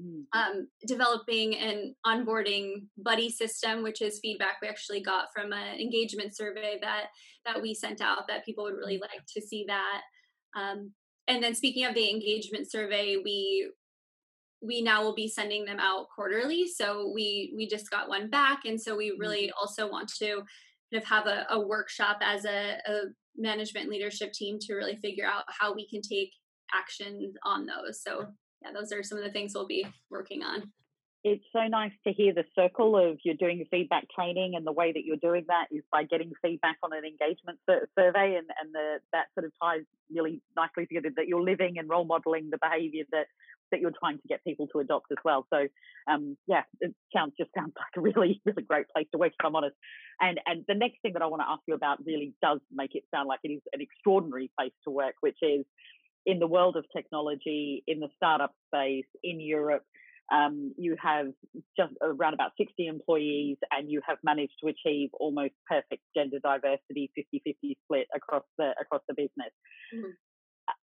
Mm. 0.00 0.24
Um, 0.32 0.68
developing 0.86 1.56
an 1.56 1.94
onboarding 2.04 2.86
buddy 2.96 3.30
system, 3.30 3.82
which 3.82 4.02
is 4.02 4.18
feedback 4.20 4.56
we 4.60 4.68
actually 4.68 5.02
got 5.02 5.26
from 5.34 5.52
an 5.52 5.78
engagement 5.78 6.36
survey 6.36 6.78
that 6.80 7.06
that 7.46 7.62
we 7.62 7.74
sent 7.74 8.00
out 8.00 8.26
that 8.28 8.44
people 8.44 8.64
would 8.64 8.76
really 8.76 8.98
like 8.98 9.22
to 9.34 9.40
see 9.40 9.64
that. 9.68 10.00
Um, 10.56 10.92
and 11.28 11.42
then 11.42 11.54
speaking 11.54 11.84
of 11.84 11.94
the 11.94 12.10
engagement 12.10 12.70
survey, 12.70 13.16
we 13.22 13.70
we 14.60 14.80
now 14.80 15.02
will 15.02 15.14
be 15.14 15.28
sending 15.28 15.64
them 15.64 15.78
out 15.80 16.06
quarterly. 16.14 16.66
So 16.68 17.10
we 17.14 17.52
we 17.56 17.68
just 17.68 17.90
got 17.90 18.08
one 18.08 18.30
back, 18.30 18.60
and 18.64 18.80
so 18.80 18.96
we 18.96 19.16
really 19.18 19.44
mm-hmm. 19.44 19.60
also 19.60 19.90
want 19.90 20.10
to 20.18 20.42
kind 20.92 21.02
of 21.02 21.04
have 21.04 21.26
a, 21.26 21.46
a 21.50 21.60
workshop 21.60 22.18
as 22.22 22.44
a, 22.44 22.78
a 22.86 23.00
management 23.36 23.88
leadership 23.88 24.32
team 24.32 24.58
to 24.60 24.74
really 24.74 24.96
figure 24.96 25.26
out 25.26 25.44
how 25.48 25.72
we 25.72 25.88
can 25.88 26.00
take 26.02 26.30
action 26.74 27.34
on 27.44 27.66
those. 27.66 28.02
So 28.02 28.26
yeah, 28.62 28.70
those 28.72 28.92
are 28.92 29.02
some 29.02 29.18
of 29.18 29.24
the 29.24 29.30
things 29.30 29.52
we'll 29.54 29.66
be 29.66 29.86
working 30.10 30.42
on. 30.42 30.72
It's 31.24 31.44
so 31.52 31.68
nice 31.68 31.92
to 32.04 32.12
hear 32.12 32.34
the 32.34 32.44
circle 32.58 32.96
of 32.96 33.18
you're 33.24 33.36
doing 33.36 33.64
feedback 33.70 34.06
training, 34.12 34.54
and 34.56 34.66
the 34.66 34.72
way 34.72 34.90
that 34.90 35.04
you're 35.04 35.22
doing 35.22 35.44
that 35.46 35.66
is 35.70 35.84
by 35.92 36.02
getting 36.02 36.32
feedback 36.42 36.78
on 36.82 36.90
an 36.92 37.04
engagement 37.04 37.60
survey, 37.68 38.34
and 38.36 38.48
and 38.60 38.74
the 38.74 38.98
that 39.12 39.26
sort 39.34 39.46
of 39.46 39.52
ties 39.62 39.82
really 40.10 40.42
nicely 40.56 40.84
together 40.84 41.10
that 41.16 41.28
you're 41.28 41.42
living 41.42 41.78
and 41.78 41.88
role 41.88 42.04
modeling 42.04 42.50
the 42.50 42.58
behaviour 42.60 43.04
that 43.12 43.26
that 43.72 43.80
you're 43.80 43.92
trying 43.98 44.18
to 44.18 44.28
get 44.28 44.44
people 44.44 44.68
to 44.68 44.78
adopt 44.78 45.06
as 45.10 45.18
well. 45.24 45.46
So 45.52 45.66
um, 46.10 46.36
yeah, 46.46 46.62
it 46.80 46.94
sounds 47.14 47.32
just 47.38 47.50
sounds 47.56 47.72
like 47.76 47.96
a 47.96 48.00
really 48.00 48.40
really 48.44 48.62
great 48.62 48.86
place 48.94 49.06
to 49.12 49.18
work 49.18 49.32
if 49.38 49.44
I'm 49.44 49.56
honest. 49.56 49.74
And 50.20 50.38
and 50.46 50.64
the 50.68 50.74
next 50.74 51.02
thing 51.02 51.14
that 51.14 51.22
I 51.22 51.26
want 51.26 51.42
to 51.42 51.50
ask 51.50 51.62
you 51.66 51.74
about 51.74 52.04
really 52.04 52.34
does 52.40 52.60
make 52.72 52.94
it 52.94 53.04
sound 53.12 53.28
like 53.28 53.40
it 53.42 53.48
is 53.48 53.62
an 53.72 53.80
extraordinary 53.80 54.50
place 54.58 54.72
to 54.84 54.90
work, 54.90 55.14
which 55.20 55.38
is 55.42 55.64
in 56.24 56.38
the 56.38 56.46
world 56.46 56.76
of 56.76 56.84
technology, 56.94 57.82
in 57.86 58.00
the 58.00 58.08
startup 58.16 58.54
space, 58.68 59.06
in 59.22 59.40
Europe. 59.40 59.82
Um, 60.32 60.72
you 60.78 60.96
have 61.02 61.26
just 61.76 61.92
around 62.00 62.32
about 62.32 62.52
60 62.56 62.86
employees 62.86 63.58
and 63.70 63.90
you 63.90 64.00
have 64.06 64.18
managed 64.22 64.54
to 64.62 64.68
achieve 64.68 65.10
almost 65.12 65.52
perfect 65.68 66.02
gender 66.16 66.38
diversity 66.42 67.10
50-50 67.34 67.76
split 67.84 68.06
across 68.14 68.44
the 68.56 68.70
across 68.80 69.02
the 69.08 69.14
business 69.14 69.52
mm-hmm. 69.92 70.12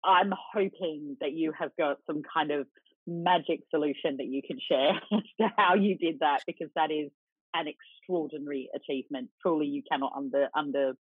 I'm 0.05 0.33
hoping 0.53 1.17
that 1.21 1.33
you 1.33 1.53
have 1.57 1.71
got 1.77 1.97
some 2.05 2.21
kind 2.33 2.51
of 2.51 2.67
magic 3.07 3.61
solution 3.69 4.17
that 4.17 4.25
you 4.25 4.41
can 4.45 4.57
share 4.67 4.91
as 5.11 5.23
to 5.39 5.47
how 5.57 5.75
you 5.75 5.97
did 5.97 6.19
that 6.19 6.41
because 6.47 6.69
that 6.75 6.91
is 6.91 7.09
an 7.53 7.65
extraordinary 7.67 8.69
achievement. 8.75 9.29
Truly, 9.41 9.67
you 9.67 9.83
cannot 9.89 10.13
under 10.15 10.47
under 10.55 10.93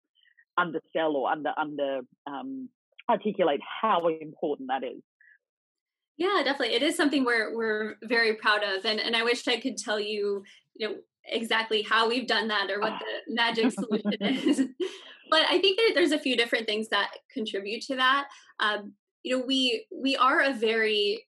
undersell 0.58 1.16
or 1.16 1.30
under 1.30 1.52
under 1.56 2.00
um, 2.26 2.68
articulate 3.08 3.60
how 3.82 4.08
important 4.08 4.68
that 4.68 4.86
is. 4.86 5.02
Yeah, 6.16 6.42
definitely. 6.44 6.74
It 6.74 6.82
is 6.82 6.96
something 6.96 7.24
we're 7.24 7.56
we're 7.56 7.94
very 8.02 8.34
proud 8.34 8.62
of, 8.62 8.84
and 8.84 9.00
and 9.00 9.16
I 9.16 9.22
wish 9.22 9.46
I 9.48 9.58
could 9.58 9.78
tell 9.78 10.00
you, 10.00 10.42
you 10.74 10.88
know, 10.88 10.94
exactly 11.24 11.82
how 11.82 12.08
we've 12.08 12.26
done 12.26 12.48
that 12.48 12.70
or 12.70 12.80
what 12.80 12.98
the 12.98 13.34
magic 13.34 13.72
solution 13.72 14.12
is 14.20 14.66
but 15.30 15.42
I 15.48 15.58
think 15.58 15.78
that 15.78 15.92
there's 15.94 16.12
a 16.12 16.18
few 16.18 16.36
different 16.36 16.66
things 16.66 16.88
that 16.88 17.10
contribute 17.32 17.82
to 17.82 17.96
that. 17.96 18.28
Um, 18.58 18.94
you 19.22 19.36
know, 19.36 19.44
we 19.46 19.86
we 19.90 20.16
are 20.16 20.40
a 20.40 20.54
very 20.54 21.26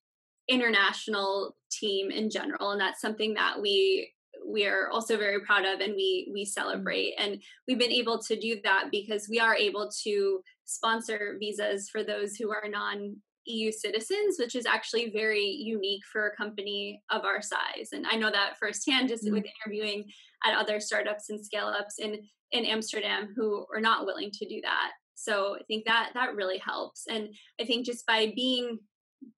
international 0.49 1.57
team 1.71 2.11
in 2.11 2.31
general, 2.31 2.71
and 2.71 2.81
that's 2.81 3.01
something 3.01 3.35
that 3.35 3.61
we 3.61 4.13
we 4.47 4.67
are 4.67 4.89
also 4.91 5.17
very 5.17 5.41
proud 5.41 5.65
of 5.65 5.81
and 5.81 5.95
we 5.95 6.29
we 6.33 6.43
mm-hmm. 6.43 6.49
celebrate 6.49 7.15
and 7.17 7.41
we've 7.69 7.79
been 7.79 7.93
able 7.93 8.19
to 8.19 8.39
do 8.39 8.57
that 8.65 8.89
because 8.91 9.29
we 9.29 9.39
are 9.39 9.55
able 9.55 9.89
to 10.03 10.43
sponsor 10.65 11.37
visas 11.39 11.89
for 11.89 12.03
those 12.03 12.35
who 12.35 12.51
are 12.51 12.69
non 12.69 13.17
EU 13.45 13.73
citizens, 13.73 14.37
which 14.39 14.55
is 14.55 14.67
actually 14.67 15.11
very 15.11 15.45
unique 15.45 16.03
for 16.13 16.29
a 16.29 16.37
company 16.37 17.03
of 17.11 17.25
our 17.25 17.43
size. 17.43 17.89
And 17.93 18.07
I 18.07 18.17
know 18.17 18.31
that 18.31 18.57
firsthand 18.59 19.09
just 19.09 19.25
mm-hmm. 19.25 19.35
with 19.35 19.47
interviewing 19.65 20.05
at 20.45 20.57
other 20.57 20.81
startups 20.81 21.31
and 21.31 21.45
scale 21.45 21.67
ups 21.67 21.99
in 21.99 22.19
in 22.53 22.65
Amsterdam 22.67 23.33
who 23.35 23.65
are 23.75 23.81
not 23.81 24.05
willing 24.05 24.31
to 24.31 24.47
do 24.47 24.61
that. 24.63 24.91
So 25.15 25.57
I 25.57 25.63
think 25.65 25.85
that 25.87 26.11
that 26.15 26.35
really 26.35 26.59
helps. 26.59 27.05
And 27.09 27.29
I 27.61 27.65
think 27.65 27.87
just 27.87 28.07
by 28.07 28.33
being 28.35 28.79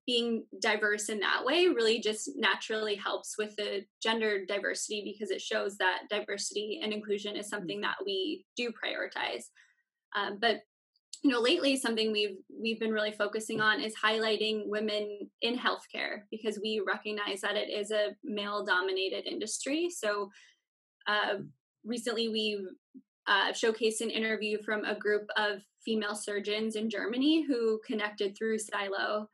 being 0.07 0.45
diverse 0.63 1.11
in 1.11 1.21
that 1.21 1.45
way 1.45 1.67
really 1.67 2.01
just 2.01 2.31
naturally 2.37 2.95
helps 2.95 3.35
with 3.37 3.55
the 3.57 3.85
gender 4.03 4.47
diversity 4.47 5.03
because 5.05 5.31
it 5.31 5.43
shows 5.43 5.77
that 5.77 6.05
diversity 6.09 6.81
and 6.83 6.91
inclusion 6.91 7.37
is 7.37 7.49
something 7.49 7.79
mm-hmm. 7.79 7.83
that 7.83 8.05
we 8.05 8.47
do 8.57 8.71
prioritize. 8.71 9.45
Um, 10.17 10.39
but 10.41 10.61
you 11.23 11.31
know 11.31 11.41
lately 11.41 11.77
something 11.77 12.13
we've 12.13 12.37
we've 12.61 12.79
been 12.79 12.93
really 12.93 13.13
focusing 13.13 13.61
on 13.61 13.81
is 13.81 13.95
highlighting 13.97 14.63
women 14.67 15.19
in 15.41 15.59
healthcare 15.59 16.21
because 16.31 16.61
we 16.63 16.83
recognize 16.87 17.41
that 17.41 17.57
it 17.57 17.71
is 17.71 17.91
a 17.91 18.15
male 18.23 18.65
dominated 18.65 19.27
industry 19.27 19.89
so 19.91 20.31
uh, 21.07 21.37
recently 21.85 22.29
we 22.29 22.67
uh, 23.27 23.53
showcased 23.53 24.01
an 24.01 24.11
interview 24.11 24.59
from 24.63 24.85
a 24.85 24.99
group 24.99 25.29
of 25.37 25.61
female 25.85 26.15
surgeons 26.15 26.77
in 26.77 26.91
Germany 26.91 27.45
who 27.47 27.81
connected 27.87 28.37
through 28.37 28.59
Siilo. 28.59 29.27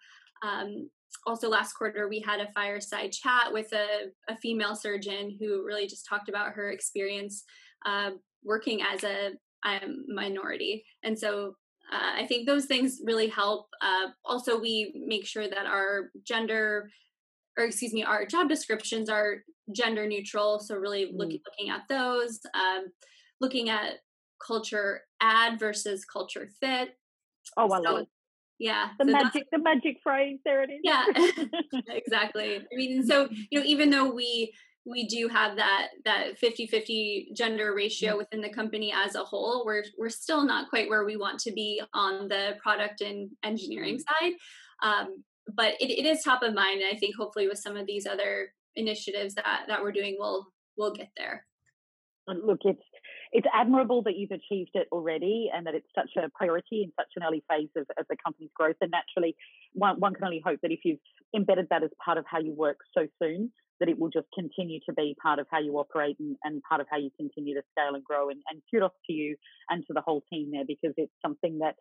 Um, 0.42 0.90
also, 1.26 1.48
last 1.48 1.74
quarter, 1.74 2.08
we 2.08 2.20
had 2.20 2.40
a 2.40 2.52
fireside 2.52 3.12
chat 3.12 3.52
with 3.52 3.72
a, 3.72 4.10
a 4.28 4.36
female 4.36 4.74
surgeon 4.74 5.36
who 5.38 5.64
really 5.64 5.86
just 5.86 6.06
talked 6.06 6.28
about 6.28 6.52
her 6.52 6.70
experience 6.70 7.44
uh, 7.84 8.10
working 8.42 8.80
as 8.82 9.04
a 9.04 9.30
um, 9.64 10.04
minority. 10.08 10.84
And 11.02 11.18
so 11.18 11.56
uh, 11.92 12.22
I 12.22 12.26
think 12.26 12.46
those 12.46 12.66
things 12.66 13.00
really 13.04 13.28
help. 13.28 13.68
Uh, 13.82 14.08
also, 14.24 14.58
we 14.58 15.04
make 15.06 15.26
sure 15.26 15.48
that 15.48 15.66
our 15.66 16.10
gender, 16.24 16.90
or 17.58 17.64
excuse 17.64 17.92
me, 17.92 18.04
our 18.04 18.24
job 18.24 18.48
descriptions 18.48 19.10
are 19.10 19.38
gender 19.72 20.06
neutral. 20.06 20.58
So, 20.60 20.76
really 20.76 21.06
mm. 21.06 21.12
look, 21.14 21.30
looking 21.30 21.70
at 21.70 21.82
those, 21.88 22.40
um, 22.54 22.86
looking 23.40 23.70
at 23.70 23.94
culture 24.44 25.02
ad 25.20 25.58
versus 25.58 26.04
culture 26.04 26.48
fit. 26.60 26.90
Oh, 27.56 27.70
I 27.70 27.82
so, 27.82 27.82
love 27.82 28.00
it. 28.02 28.08
Yeah. 28.58 28.88
The 28.98 29.06
so 29.06 29.12
magic, 29.12 29.46
the 29.50 29.58
magic 29.58 29.98
phrase. 30.02 30.38
There 30.44 30.62
it 30.62 30.70
is. 30.70 30.80
Yeah, 30.84 31.04
exactly. 31.88 32.56
I 32.56 32.76
mean, 32.76 33.04
so 33.04 33.28
you 33.50 33.58
know, 33.58 33.66
even 33.66 33.90
though 33.90 34.10
we 34.12 34.52
we 34.86 35.06
do 35.06 35.28
have 35.28 35.56
that 35.56 35.88
that 36.04 36.40
50-50 36.40 37.34
gender 37.34 37.74
ratio 37.74 38.14
mm. 38.14 38.18
within 38.18 38.40
the 38.40 38.50
company 38.50 38.92
as 38.94 39.14
a 39.14 39.24
whole 39.24 39.64
we're 39.66 39.84
we're 39.98 40.08
still 40.08 40.44
not 40.44 40.70
quite 40.70 40.88
where 40.88 41.04
we 41.04 41.16
want 41.16 41.38
to 41.40 41.52
be 41.52 41.82
on 41.92 42.28
the 42.28 42.56
product 42.62 43.00
and 43.00 43.30
engineering 43.44 43.96
mm. 43.96 44.00
side 44.00 44.32
um, 44.82 45.22
but 45.54 45.74
it, 45.80 45.90
it 45.90 46.06
is 46.06 46.22
top 46.22 46.42
of 46.42 46.54
mind 46.54 46.80
and 46.80 46.94
i 46.94 46.98
think 46.98 47.14
hopefully 47.14 47.46
with 47.46 47.58
some 47.58 47.76
of 47.76 47.86
these 47.86 48.06
other 48.06 48.52
initiatives 48.76 49.34
that 49.34 49.64
that 49.68 49.82
we're 49.82 49.92
doing 49.92 50.16
we'll 50.18 50.46
we'll 50.76 50.92
get 50.92 51.10
there 51.16 51.44
look 52.28 52.60
it's 52.64 52.82
it's 53.32 53.46
admirable 53.54 54.02
that 54.02 54.16
you've 54.16 54.32
achieved 54.32 54.72
it 54.74 54.88
already 54.90 55.50
and 55.54 55.66
that 55.66 55.74
it's 55.74 55.86
such 55.94 56.10
a 56.16 56.28
priority 56.30 56.82
in 56.82 56.92
such 56.98 57.06
an 57.16 57.22
early 57.22 57.44
phase 57.48 57.68
of, 57.76 57.86
of 57.96 58.06
the 58.08 58.16
company's 58.24 58.50
growth. 58.54 58.76
And 58.80 58.90
naturally, 58.90 59.36
one, 59.72 60.00
one 60.00 60.14
can 60.14 60.24
only 60.24 60.42
hope 60.44 60.60
that 60.62 60.72
if 60.72 60.80
you've 60.84 60.98
embedded 61.34 61.68
that 61.70 61.84
as 61.84 61.90
part 62.04 62.18
of 62.18 62.24
how 62.28 62.40
you 62.40 62.52
work 62.52 62.78
so 62.96 63.06
soon, 63.22 63.52
that 63.78 63.88
it 63.88 63.98
will 63.98 64.10
just 64.10 64.26
continue 64.34 64.80
to 64.86 64.92
be 64.92 65.16
part 65.22 65.38
of 65.38 65.46
how 65.50 65.60
you 65.60 65.78
operate 65.78 66.16
and, 66.18 66.36
and 66.42 66.60
part 66.68 66.80
of 66.80 66.88
how 66.90 66.98
you 66.98 67.10
continue 67.16 67.54
to 67.54 67.62
scale 67.70 67.94
and 67.94 68.04
grow. 68.04 68.30
And, 68.30 68.42
and 68.50 68.60
kudos 68.70 68.90
to 69.06 69.12
you 69.12 69.36
and 69.68 69.84
to 69.86 69.92
the 69.92 70.02
whole 70.02 70.22
team 70.30 70.50
there 70.52 70.64
because 70.66 70.94
it's 70.96 71.12
something 71.24 71.58
that 71.60 71.76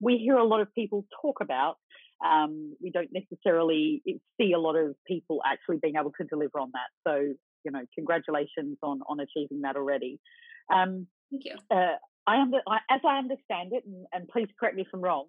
we 0.00 0.16
hear 0.16 0.36
a 0.36 0.44
lot 0.44 0.60
of 0.60 0.74
people 0.74 1.04
talk 1.20 1.40
about. 1.42 1.76
Um, 2.24 2.74
we 2.80 2.90
don't 2.90 3.10
necessarily 3.12 4.02
see 4.40 4.52
a 4.52 4.58
lot 4.58 4.76
of 4.76 4.96
people 5.06 5.40
actually 5.44 5.78
being 5.82 5.94
able 6.00 6.12
to 6.20 6.24
deliver 6.24 6.58
on 6.58 6.70
that. 6.72 6.90
So, 7.06 7.34
you 7.64 7.70
know, 7.70 7.82
congratulations 7.94 8.78
on 8.82 9.00
on 9.08 9.20
achieving 9.20 9.62
that 9.62 9.76
already. 9.76 10.20
Um, 10.72 11.06
Thank 11.30 11.44
you. 11.44 11.56
Uh, 11.70 11.96
I, 12.26 12.40
under, 12.40 12.58
I, 12.66 12.78
as 12.90 13.00
I 13.06 13.18
understand 13.18 13.72
it, 13.72 13.84
and, 13.84 14.06
and, 14.12 14.28
please 14.28 14.48
correct 14.58 14.76
me 14.76 14.82
if 14.82 14.88
I'm 14.94 15.00
wrong, 15.00 15.26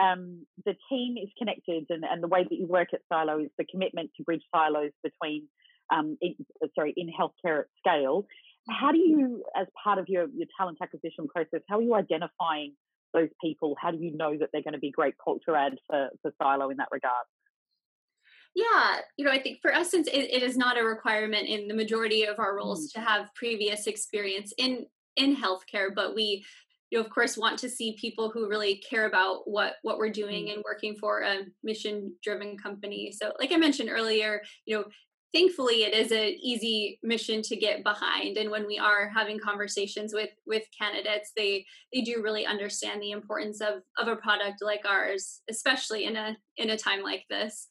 um, 0.00 0.46
the 0.64 0.76
team 0.88 1.16
is 1.20 1.28
connected, 1.38 1.86
and, 1.90 2.04
and, 2.04 2.22
the 2.22 2.28
way 2.28 2.44
that 2.44 2.54
you 2.54 2.66
work 2.66 2.88
at 2.92 3.00
Siilo 3.10 3.44
is 3.44 3.50
the 3.58 3.64
commitment 3.64 4.10
to 4.16 4.22
bridge 4.22 4.42
silos 4.54 4.92
between, 5.02 5.48
um, 5.92 6.16
in, 6.20 6.36
uh, 6.62 6.68
sorry, 6.74 6.94
in 6.96 7.08
healthcare 7.08 7.60
at 7.60 7.66
scale. 7.78 8.26
How 8.68 8.92
do 8.92 8.98
you, 8.98 9.42
as 9.56 9.66
part 9.82 9.98
of 9.98 10.08
your, 10.08 10.26
your 10.36 10.46
talent 10.58 10.78
acquisition 10.82 11.28
process, 11.28 11.60
how 11.68 11.78
are 11.78 11.82
you 11.82 11.94
identifying 11.94 12.74
those 13.12 13.28
people? 13.42 13.76
How 13.80 13.90
do 13.90 13.98
you 13.98 14.16
know 14.16 14.36
that 14.36 14.50
they're 14.52 14.62
going 14.62 14.74
to 14.74 14.78
be 14.78 14.90
great 14.90 15.14
culture 15.22 15.56
add 15.56 15.76
for, 15.86 16.08
for 16.22 16.32
Siilo 16.40 16.70
in 16.70 16.76
that 16.78 16.88
regard? 16.92 17.26
Yeah, 18.56 19.00
you 19.18 19.24
know, 19.26 19.30
I 19.30 19.40
think 19.40 19.60
for 19.60 19.72
us, 19.74 19.90
since 19.90 20.08
it, 20.08 20.30
it 20.32 20.42
is 20.42 20.56
not 20.56 20.78
a 20.78 20.82
requirement 20.82 21.46
in 21.46 21.68
the 21.68 21.74
majority 21.74 22.24
of 22.24 22.38
our 22.38 22.56
roles 22.56 22.88
mm. 22.88 22.92
to 22.94 23.00
have 23.00 23.34
previous 23.34 23.86
experience 23.86 24.52
in 24.56 24.86
in 25.16 25.36
healthcare, 25.36 25.94
but 25.94 26.14
we, 26.14 26.44
you 26.90 26.98
know, 26.98 27.04
of 27.04 27.10
course, 27.10 27.36
want 27.36 27.58
to 27.58 27.68
see 27.68 27.96
people 28.00 28.30
who 28.30 28.48
really 28.48 28.76
care 28.76 29.06
about 29.06 29.42
what 29.44 29.74
what 29.82 29.98
we're 29.98 30.10
doing 30.10 30.46
mm. 30.46 30.54
and 30.54 30.62
working 30.64 30.96
for 30.96 31.20
a 31.20 31.40
mission 31.62 32.14
driven 32.22 32.56
company. 32.56 33.12
So, 33.12 33.32
like 33.38 33.52
I 33.52 33.56
mentioned 33.56 33.90
earlier, 33.90 34.40
you 34.64 34.78
know, 34.78 34.84
thankfully 35.36 35.82
it 35.82 35.92
is 35.92 36.12
an 36.12 36.34
easy 36.40 36.98
mission 37.02 37.42
to 37.42 37.56
get 37.56 37.84
behind 37.84 38.38
and 38.38 38.50
when 38.50 38.66
we 38.66 38.78
are 38.78 39.10
having 39.14 39.38
conversations 39.38 40.14
with 40.14 40.30
with 40.46 40.62
candidates 40.78 41.32
they 41.36 41.64
they 41.92 42.00
do 42.00 42.22
really 42.22 42.46
understand 42.46 43.02
the 43.02 43.10
importance 43.10 43.60
of 43.60 43.82
of 43.98 44.08
a 44.08 44.16
product 44.16 44.62
like 44.62 44.84
ours 44.88 45.42
especially 45.50 46.04
in 46.04 46.16
a 46.16 46.36
in 46.56 46.70
a 46.70 46.78
time 46.78 47.02
like 47.02 47.24
this 47.28 47.68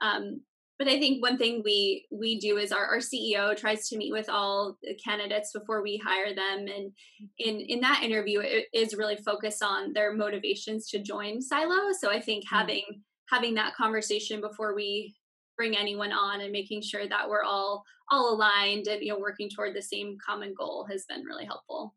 um, 0.00 0.40
but 0.78 0.86
I 0.86 1.00
think 1.00 1.20
one 1.20 1.36
thing 1.36 1.62
we 1.64 2.06
we 2.12 2.38
do 2.38 2.56
is 2.56 2.70
our, 2.70 2.86
our 2.86 2.98
CEO 2.98 3.56
tries 3.56 3.88
to 3.88 3.96
meet 3.96 4.12
with 4.12 4.28
all 4.28 4.78
the 4.82 4.94
candidates 4.94 5.50
before 5.52 5.82
we 5.82 5.96
hire 5.96 6.32
them, 6.32 6.68
and 6.68 6.92
in 7.38 7.58
in 7.58 7.80
that 7.80 8.04
interview, 8.04 8.38
it 8.38 8.66
is 8.72 8.94
really 8.94 9.16
focused 9.16 9.60
on 9.60 9.92
their 9.92 10.14
motivations 10.14 10.88
to 10.90 11.00
join 11.00 11.40
Siilo. 11.40 11.92
So 11.98 12.10
I 12.10 12.20
think 12.20 12.44
mm-hmm. 12.44 12.56
having 12.56 12.84
having 13.28 13.54
that 13.54 13.74
conversation 13.74 14.40
before 14.40 14.74
we 14.74 15.16
bring 15.58 15.76
anyone 15.76 16.12
on 16.12 16.40
and 16.40 16.52
making 16.52 16.80
sure 16.80 17.06
that 17.06 17.28
we're 17.28 17.42
all 17.42 17.84
all 18.10 18.34
aligned 18.34 18.86
and 18.86 19.02
you 19.02 19.12
know 19.12 19.18
working 19.18 19.50
toward 19.50 19.76
the 19.76 19.82
same 19.82 20.16
common 20.24 20.54
goal 20.56 20.86
has 20.90 21.04
been 21.06 21.24
really 21.24 21.44
helpful. 21.44 21.94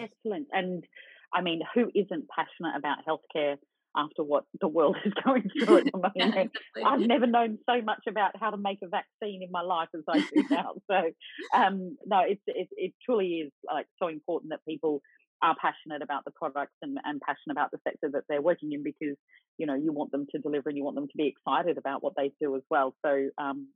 Excellent, 0.00 0.46
and 0.52 0.84
I 1.34 1.42
mean, 1.42 1.60
who 1.74 1.90
isn't 1.94 2.28
passionate 2.34 2.76
about 2.78 2.98
healthcare? 3.06 3.56
after 3.96 4.22
what 4.22 4.44
the 4.60 4.68
world 4.68 4.96
is 5.04 5.12
going 5.24 5.50
through 5.50 5.78
at 5.78 5.84
the 5.84 5.90
moment. 6.16 6.52
yeah, 6.76 6.86
I've 6.86 7.00
never 7.00 7.26
known 7.26 7.58
so 7.68 7.82
much 7.82 8.02
about 8.08 8.32
how 8.38 8.50
to 8.50 8.56
make 8.56 8.78
a 8.82 8.88
vaccine 8.88 9.42
in 9.42 9.50
my 9.50 9.62
life 9.62 9.88
as 9.94 10.02
I 10.08 10.20
do 10.20 10.44
now. 10.50 10.74
So, 10.88 11.10
um, 11.54 11.96
no, 12.06 12.20
it's, 12.26 12.42
it, 12.46 12.68
it 12.76 12.94
truly 13.04 13.26
is 13.46 13.52
like 13.66 13.86
so 14.00 14.08
important 14.08 14.50
that 14.50 14.60
people 14.64 15.02
are 15.42 15.56
passionate 15.60 16.02
about 16.02 16.24
the 16.24 16.30
products 16.32 16.74
and, 16.82 16.98
and 17.04 17.20
passionate 17.20 17.52
about 17.52 17.70
the 17.70 17.78
sector 17.84 18.10
that 18.12 18.24
they're 18.28 18.42
working 18.42 18.72
in 18.72 18.82
because 18.82 19.16
you 19.58 19.66
know 19.66 19.74
you 19.74 19.92
want 19.92 20.10
them 20.12 20.26
to 20.30 20.38
deliver 20.38 20.68
and 20.68 20.76
you 20.76 20.84
want 20.84 20.96
them 20.96 21.06
to 21.06 21.16
be 21.16 21.26
excited 21.26 21.78
about 21.78 22.02
what 22.02 22.12
they 22.16 22.32
do 22.40 22.54
as 22.56 22.62
well 22.70 22.94
so 23.04 23.28
um, 23.38 23.68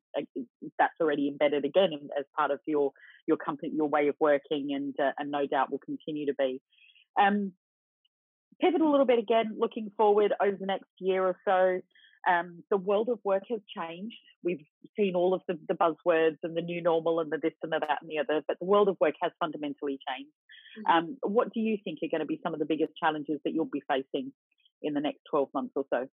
that's 0.78 0.94
already 1.00 1.28
embedded 1.28 1.64
again 1.64 1.90
as 2.18 2.24
part 2.36 2.50
of 2.50 2.58
your 2.66 2.92
your 3.26 3.36
company 3.36 3.72
your 3.74 3.88
way 3.88 4.08
of 4.08 4.14
working 4.20 4.70
and 4.74 4.94
uh, 5.00 5.12
and 5.18 5.30
no 5.30 5.46
doubt 5.46 5.70
will 5.70 5.78
continue 5.78 6.26
to 6.26 6.34
be 6.38 6.60
um, 7.20 7.52
pivot 8.60 8.80
a 8.80 8.88
little 8.88 9.06
bit 9.06 9.18
again, 9.18 9.56
looking 9.58 9.90
forward 9.96 10.32
over 10.42 10.56
the 10.58 10.66
next 10.66 10.88
year 10.98 11.24
or 11.24 11.36
so. 11.44 11.80
Um, 12.30 12.62
the 12.70 12.76
world 12.76 13.08
of 13.08 13.18
work 13.24 13.44
has 13.50 13.60
changed. 13.76 14.16
We've 14.42 14.64
seen 14.96 15.14
all 15.14 15.34
of 15.34 15.42
the, 15.48 15.58
the, 15.68 15.74
buzzwords 15.74 16.38
and 16.42 16.56
the 16.56 16.62
new 16.62 16.82
normal 16.82 17.20
and 17.20 17.30
the 17.30 17.38
this 17.42 17.52
and 17.62 17.72
the 17.72 17.80
that 17.80 17.98
and 18.00 18.10
the 18.10 18.18
other, 18.18 18.42
but 18.46 18.58
the 18.58 18.66
world 18.66 18.88
of 18.88 18.96
work 19.00 19.14
has 19.22 19.32
fundamentally 19.40 19.98
changed. 20.08 20.32
Mm-hmm. 20.78 20.90
Um, 20.90 21.16
what 21.22 21.52
do 21.52 21.60
you 21.60 21.78
think 21.82 21.98
are 22.02 22.08
going 22.10 22.20
to 22.20 22.26
be 22.26 22.40
some 22.42 22.54
of 22.54 22.60
the 22.60 22.66
biggest 22.66 22.92
challenges 22.96 23.40
that 23.44 23.52
you'll 23.52 23.66
be 23.66 23.82
facing 23.88 24.32
in 24.82 24.94
the 24.94 25.00
next 25.00 25.20
12 25.30 25.48
months 25.54 25.72
or 25.76 25.84
so? 25.90 26.08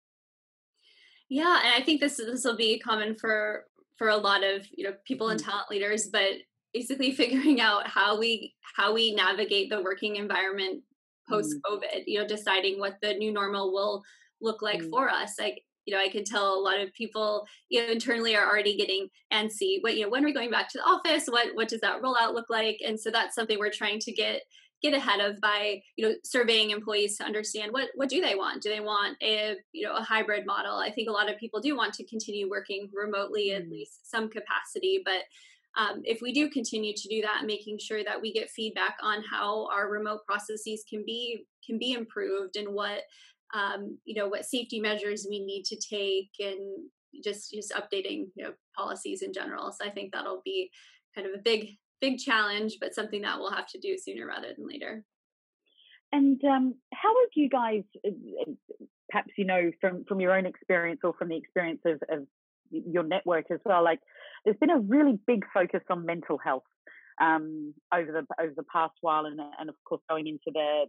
Yeah, 1.29 1.59
and 1.63 1.81
I 1.81 1.85
think 1.85 2.01
this 2.01 2.17
this 2.17 2.43
will 2.43 2.57
be 2.57 2.79
common 2.79 3.15
for 3.15 3.65
for 3.97 4.09
a 4.09 4.17
lot 4.17 4.43
of 4.43 4.67
you 4.75 4.83
know 4.83 4.95
people 5.05 5.29
and 5.29 5.39
mm-hmm. 5.39 5.49
talent 5.49 5.71
leaders, 5.71 6.09
but 6.11 6.33
basically 6.73 7.11
figuring 7.15 7.61
out 7.61 7.87
how 7.87 8.19
we 8.19 8.53
how 8.75 8.93
we 8.93 9.13
navigate 9.13 9.69
the 9.69 9.81
working 9.81 10.17
environment 10.17 10.83
post 11.31 11.55
COVID, 11.65 12.03
you 12.05 12.19
know, 12.19 12.27
deciding 12.27 12.79
what 12.79 12.97
the 13.01 13.13
new 13.13 13.31
normal 13.31 13.71
will 13.71 14.03
look 14.41 14.61
like 14.61 14.81
mm. 14.81 14.89
for 14.89 15.09
us. 15.09 15.35
Like, 15.39 15.63
you 15.91 15.97
know, 15.97 16.03
I 16.03 16.09
could 16.09 16.25
tell 16.25 16.55
a 16.55 16.61
lot 16.61 16.79
of 16.79 16.93
people, 16.93 17.45
you 17.69 17.81
know, 17.81 17.91
internally 17.91 18.35
are 18.35 18.47
already 18.47 18.77
getting 18.77 19.09
antsy. 19.33 19.77
What, 19.81 19.97
you 19.97 20.03
know, 20.03 20.09
when 20.09 20.23
are 20.23 20.25
we 20.25 20.33
going 20.33 20.49
back 20.49 20.69
to 20.69 20.77
the 20.77 20.85
office? 20.85 21.27
What, 21.27 21.53
what 21.53 21.67
does 21.67 21.81
that 21.81 22.01
rollout 22.01 22.33
look 22.33 22.49
like? 22.49 22.79
And 22.85 22.97
so 22.97 23.11
that's 23.11 23.35
something 23.35 23.59
we're 23.59 23.71
trying 23.71 23.99
to 23.99 24.11
get 24.13 24.41
get 24.81 24.95
ahead 24.95 25.19
of 25.19 25.39
by 25.41 25.79
you 25.95 26.03
know 26.03 26.15
surveying 26.23 26.71
employees 26.71 27.15
to 27.15 27.23
understand 27.23 27.71
what 27.71 27.89
what 27.93 28.09
do 28.09 28.19
they 28.19 28.33
want 28.33 28.63
do 28.63 28.69
they 28.69 28.79
want 28.79 29.15
a 29.21 29.55
you 29.73 29.85
know 29.85 29.95
a 29.95 30.01
hybrid 30.01 30.43
model 30.43 30.75
i 30.75 30.89
think 30.89 31.07
a 31.07 31.11
lot 31.11 31.29
of 31.29 31.37
people 31.37 31.61
do 31.61 31.77
want 31.77 31.93
to 31.93 32.03
continue 32.07 32.49
working 32.49 32.89
remotely 32.91 33.49
mm. 33.49 33.57
at 33.57 33.69
least 33.69 34.09
some 34.09 34.27
capacity 34.27 34.99
but 35.05 35.21
um, 35.77 36.01
if 36.03 36.21
we 36.21 36.33
do 36.33 36.49
continue 36.49 36.93
to 36.93 37.07
do 37.07 37.21
that, 37.21 37.45
making 37.45 37.79
sure 37.79 38.03
that 38.03 38.21
we 38.21 38.33
get 38.33 38.49
feedback 38.49 38.97
on 39.01 39.23
how 39.23 39.69
our 39.71 39.89
remote 39.89 40.25
processes 40.25 40.83
can 40.89 41.03
be 41.05 41.45
can 41.65 41.77
be 41.79 41.93
improved 41.93 42.55
and 42.57 42.67
what 42.73 43.03
um, 43.53 43.97
you 44.05 44.15
know 44.15 44.27
what 44.27 44.45
safety 44.45 44.79
measures 44.79 45.27
we 45.29 45.43
need 45.43 45.63
to 45.65 45.75
take 45.75 46.29
and 46.39 46.59
just 47.23 47.51
just 47.51 47.71
updating 47.73 48.27
you 48.35 48.43
know 48.43 48.53
policies 48.77 49.21
in 49.21 49.33
general. 49.33 49.71
So 49.71 49.85
I 49.85 49.89
think 49.89 50.11
that'll 50.11 50.41
be 50.43 50.69
kind 51.15 51.27
of 51.27 51.33
a 51.33 51.41
big 51.43 51.77
big 51.99 52.17
challenge, 52.17 52.77
but 52.79 52.95
something 52.95 53.21
that 53.21 53.39
we'll 53.39 53.51
have 53.51 53.67
to 53.67 53.79
do 53.79 53.97
sooner 53.97 54.25
rather 54.25 54.47
than 54.55 54.67
later. 54.67 55.03
And 56.11 56.41
um, 56.43 56.75
how 56.93 57.09
have 57.09 57.29
you 57.35 57.47
guys, 57.47 57.83
uh, 58.05 58.51
perhaps 59.09 59.31
you 59.37 59.45
know 59.45 59.71
from 59.79 60.03
from 60.07 60.19
your 60.19 60.37
own 60.37 60.45
experience 60.45 61.01
or 61.03 61.13
from 61.17 61.29
the 61.29 61.37
experience 61.37 61.81
of, 61.85 62.01
of 62.09 62.27
your 62.71 63.03
network 63.03 63.45
as 63.51 63.59
well, 63.65 63.83
like 63.83 63.99
there's 64.43 64.57
been 64.57 64.69
a 64.69 64.79
really 64.79 65.19
big 65.27 65.43
focus 65.53 65.81
on 65.89 66.05
mental 66.05 66.37
health 66.37 66.63
um, 67.21 67.73
over 67.93 68.11
the 68.11 68.43
over 68.43 68.53
the 68.55 68.63
past 68.71 68.93
while, 69.01 69.25
and 69.25 69.39
and 69.59 69.69
of 69.69 69.75
course 69.87 70.01
going 70.09 70.27
into 70.27 70.51
the 70.53 70.85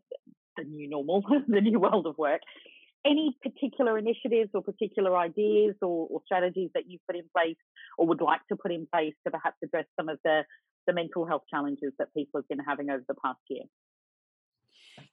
the 0.57 0.65
new 0.65 0.89
normal, 0.89 1.23
the 1.49 1.61
new 1.61 1.81
world 1.81 2.07
of 2.07 2.17
work. 2.19 2.41
Any 3.05 3.37
particular 3.43 3.99
initiatives 3.99 4.51
or 4.55 4.63
particular 4.63 5.17
ideas 5.17 5.75
or, 5.83 6.07
or 6.09 6.21
strategies 6.25 6.71
that 6.75 6.85
you've 6.87 7.01
put 7.09 7.17
in 7.17 7.25
place 7.37 7.57
or 7.99 8.07
would 8.07 8.21
like 8.21 8.47
to 8.49 8.57
put 8.57 8.71
in 8.71 8.87
place 8.93 9.15
to 9.25 9.31
perhaps 9.31 9.57
address 9.63 9.87
some 9.99 10.09
of 10.09 10.19
the 10.25 10.43
the 10.87 10.93
mental 10.93 11.25
health 11.27 11.43
challenges 11.49 11.93
that 11.99 12.13
people 12.15 12.41
have 12.41 12.49
been 12.49 12.65
having 12.65 12.91
over 12.91 13.05
the 13.07 13.15
past 13.15 13.39
year? 13.49 13.63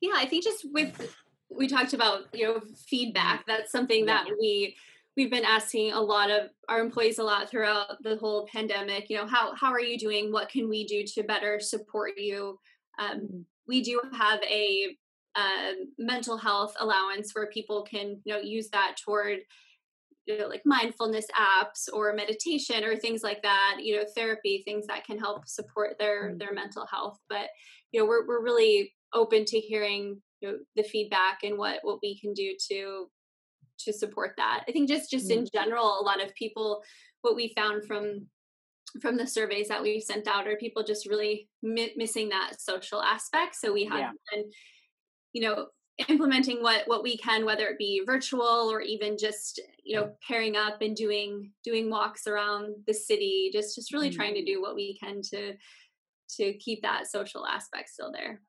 Yeah, 0.01 0.13
I 0.15 0.25
think 0.25 0.43
just 0.43 0.65
with 0.71 1.15
we 1.49 1.67
talked 1.67 1.93
about 1.93 2.33
you 2.33 2.45
know 2.45 2.61
feedback. 2.87 3.45
That's 3.47 3.71
something 3.71 4.05
that 4.05 4.25
we 4.39 4.75
we've 5.17 5.31
been 5.31 5.45
asking 5.45 5.91
a 5.91 5.99
lot 5.99 6.29
of 6.29 6.49
our 6.67 6.79
employees 6.79 7.19
a 7.19 7.23
lot 7.23 7.49
throughout 7.49 8.01
the 8.03 8.17
whole 8.17 8.47
pandemic. 8.51 9.09
You 9.09 9.17
know, 9.17 9.27
how 9.27 9.53
how 9.55 9.71
are 9.71 9.81
you 9.81 9.97
doing? 9.97 10.31
What 10.31 10.49
can 10.49 10.69
we 10.69 10.85
do 10.85 11.03
to 11.15 11.23
better 11.23 11.59
support 11.59 12.13
you? 12.17 12.59
Um, 12.99 13.19
mm-hmm. 13.19 13.39
we 13.67 13.81
do 13.81 14.01
have 14.13 14.41
a 14.43 14.95
uh, 15.39 15.73
mental 15.97 16.37
health 16.37 16.75
allowance 16.79 17.31
where 17.33 17.47
people 17.47 17.83
can 17.83 18.19
you 18.23 18.33
know 18.33 18.39
use 18.39 18.69
that 18.71 18.95
toward 19.03 19.39
you 20.25 20.37
know, 20.37 20.47
like 20.47 20.61
mindfulness 20.65 21.25
apps 21.35 21.91
or 21.91 22.13
meditation 22.13 22.83
or 22.83 22.95
things 22.95 23.23
like 23.23 23.41
that 23.41 23.77
you 23.79 23.95
know 23.95 24.03
therapy 24.15 24.61
things 24.65 24.85
that 24.87 25.05
can 25.05 25.17
help 25.17 25.47
support 25.47 25.97
their 25.97 26.29
mm-hmm. 26.29 26.37
their 26.37 26.53
mental 26.53 26.85
health 26.85 27.17
but 27.29 27.47
you 27.91 27.99
know 27.99 28.05
we're, 28.05 28.27
we're 28.27 28.43
really 28.43 28.93
open 29.13 29.45
to 29.45 29.59
hearing 29.59 30.21
you 30.41 30.51
know, 30.51 30.57
the 30.75 30.83
feedback 30.83 31.39
and 31.43 31.57
what 31.57 31.79
what 31.83 31.99
we 32.01 32.19
can 32.19 32.33
do 32.33 32.53
to 32.69 33.07
to 33.79 33.93
support 33.93 34.33
that 34.37 34.63
i 34.67 34.71
think 34.71 34.87
just 34.87 35.09
just 35.09 35.29
mm-hmm. 35.29 35.39
in 35.39 35.47
general 35.53 35.99
a 35.99 36.03
lot 36.03 36.23
of 36.23 36.33
people 36.35 36.81
what 37.21 37.35
we 37.35 37.53
found 37.55 37.85
from 37.85 38.27
from 39.01 39.17
the 39.17 39.27
surveys 39.27 39.67
that 39.67 39.81
we 39.81 39.99
sent 39.99 40.27
out 40.27 40.47
are 40.47 40.55
people 40.57 40.83
just 40.83 41.07
really 41.07 41.47
mi- 41.61 41.93
missing 41.95 42.29
that 42.29 42.53
social 42.59 43.01
aspect 43.01 43.55
so 43.55 43.71
we 43.71 43.85
have 43.85 43.99
yeah. 43.99 44.11
been 44.31 44.43
you 45.33 45.41
know 45.41 45.67
implementing 46.07 46.63
what 46.63 46.83
what 46.87 47.03
we 47.03 47.17
can 47.17 47.45
whether 47.45 47.67
it 47.67 47.77
be 47.77 48.01
virtual 48.05 48.69
or 48.71 48.81
even 48.81 49.17
just 49.17 49.61
you 49.83 49.95
know 49.95 50.11
pairing 50.25 50.55
up 50.55 50.81
and 50.81 50.95
doing 50.95 51.51
doing 51.63 51.89
walks 51.89 52.25
around 52.25 52.73
the 52.87 52.93
city 52.93 53.49
just 53.51 53.75
just 53.75 53.91
really 53.91 54.09
mm-hmm. 54.09 54.17
trying 54.17 54.33
to 54.33 54.45
do 54.45 54.61
what 54.61 54.75
we 54.75 54.97
can 54.97 55.21
to 55.21 55.53
to 56.29 56.53
keep 56.53 56.81
that 56.81 57.07
social 57.07 57.45
aspect 57.45 57.89
still 57.89 58.11
there 58.11 58.39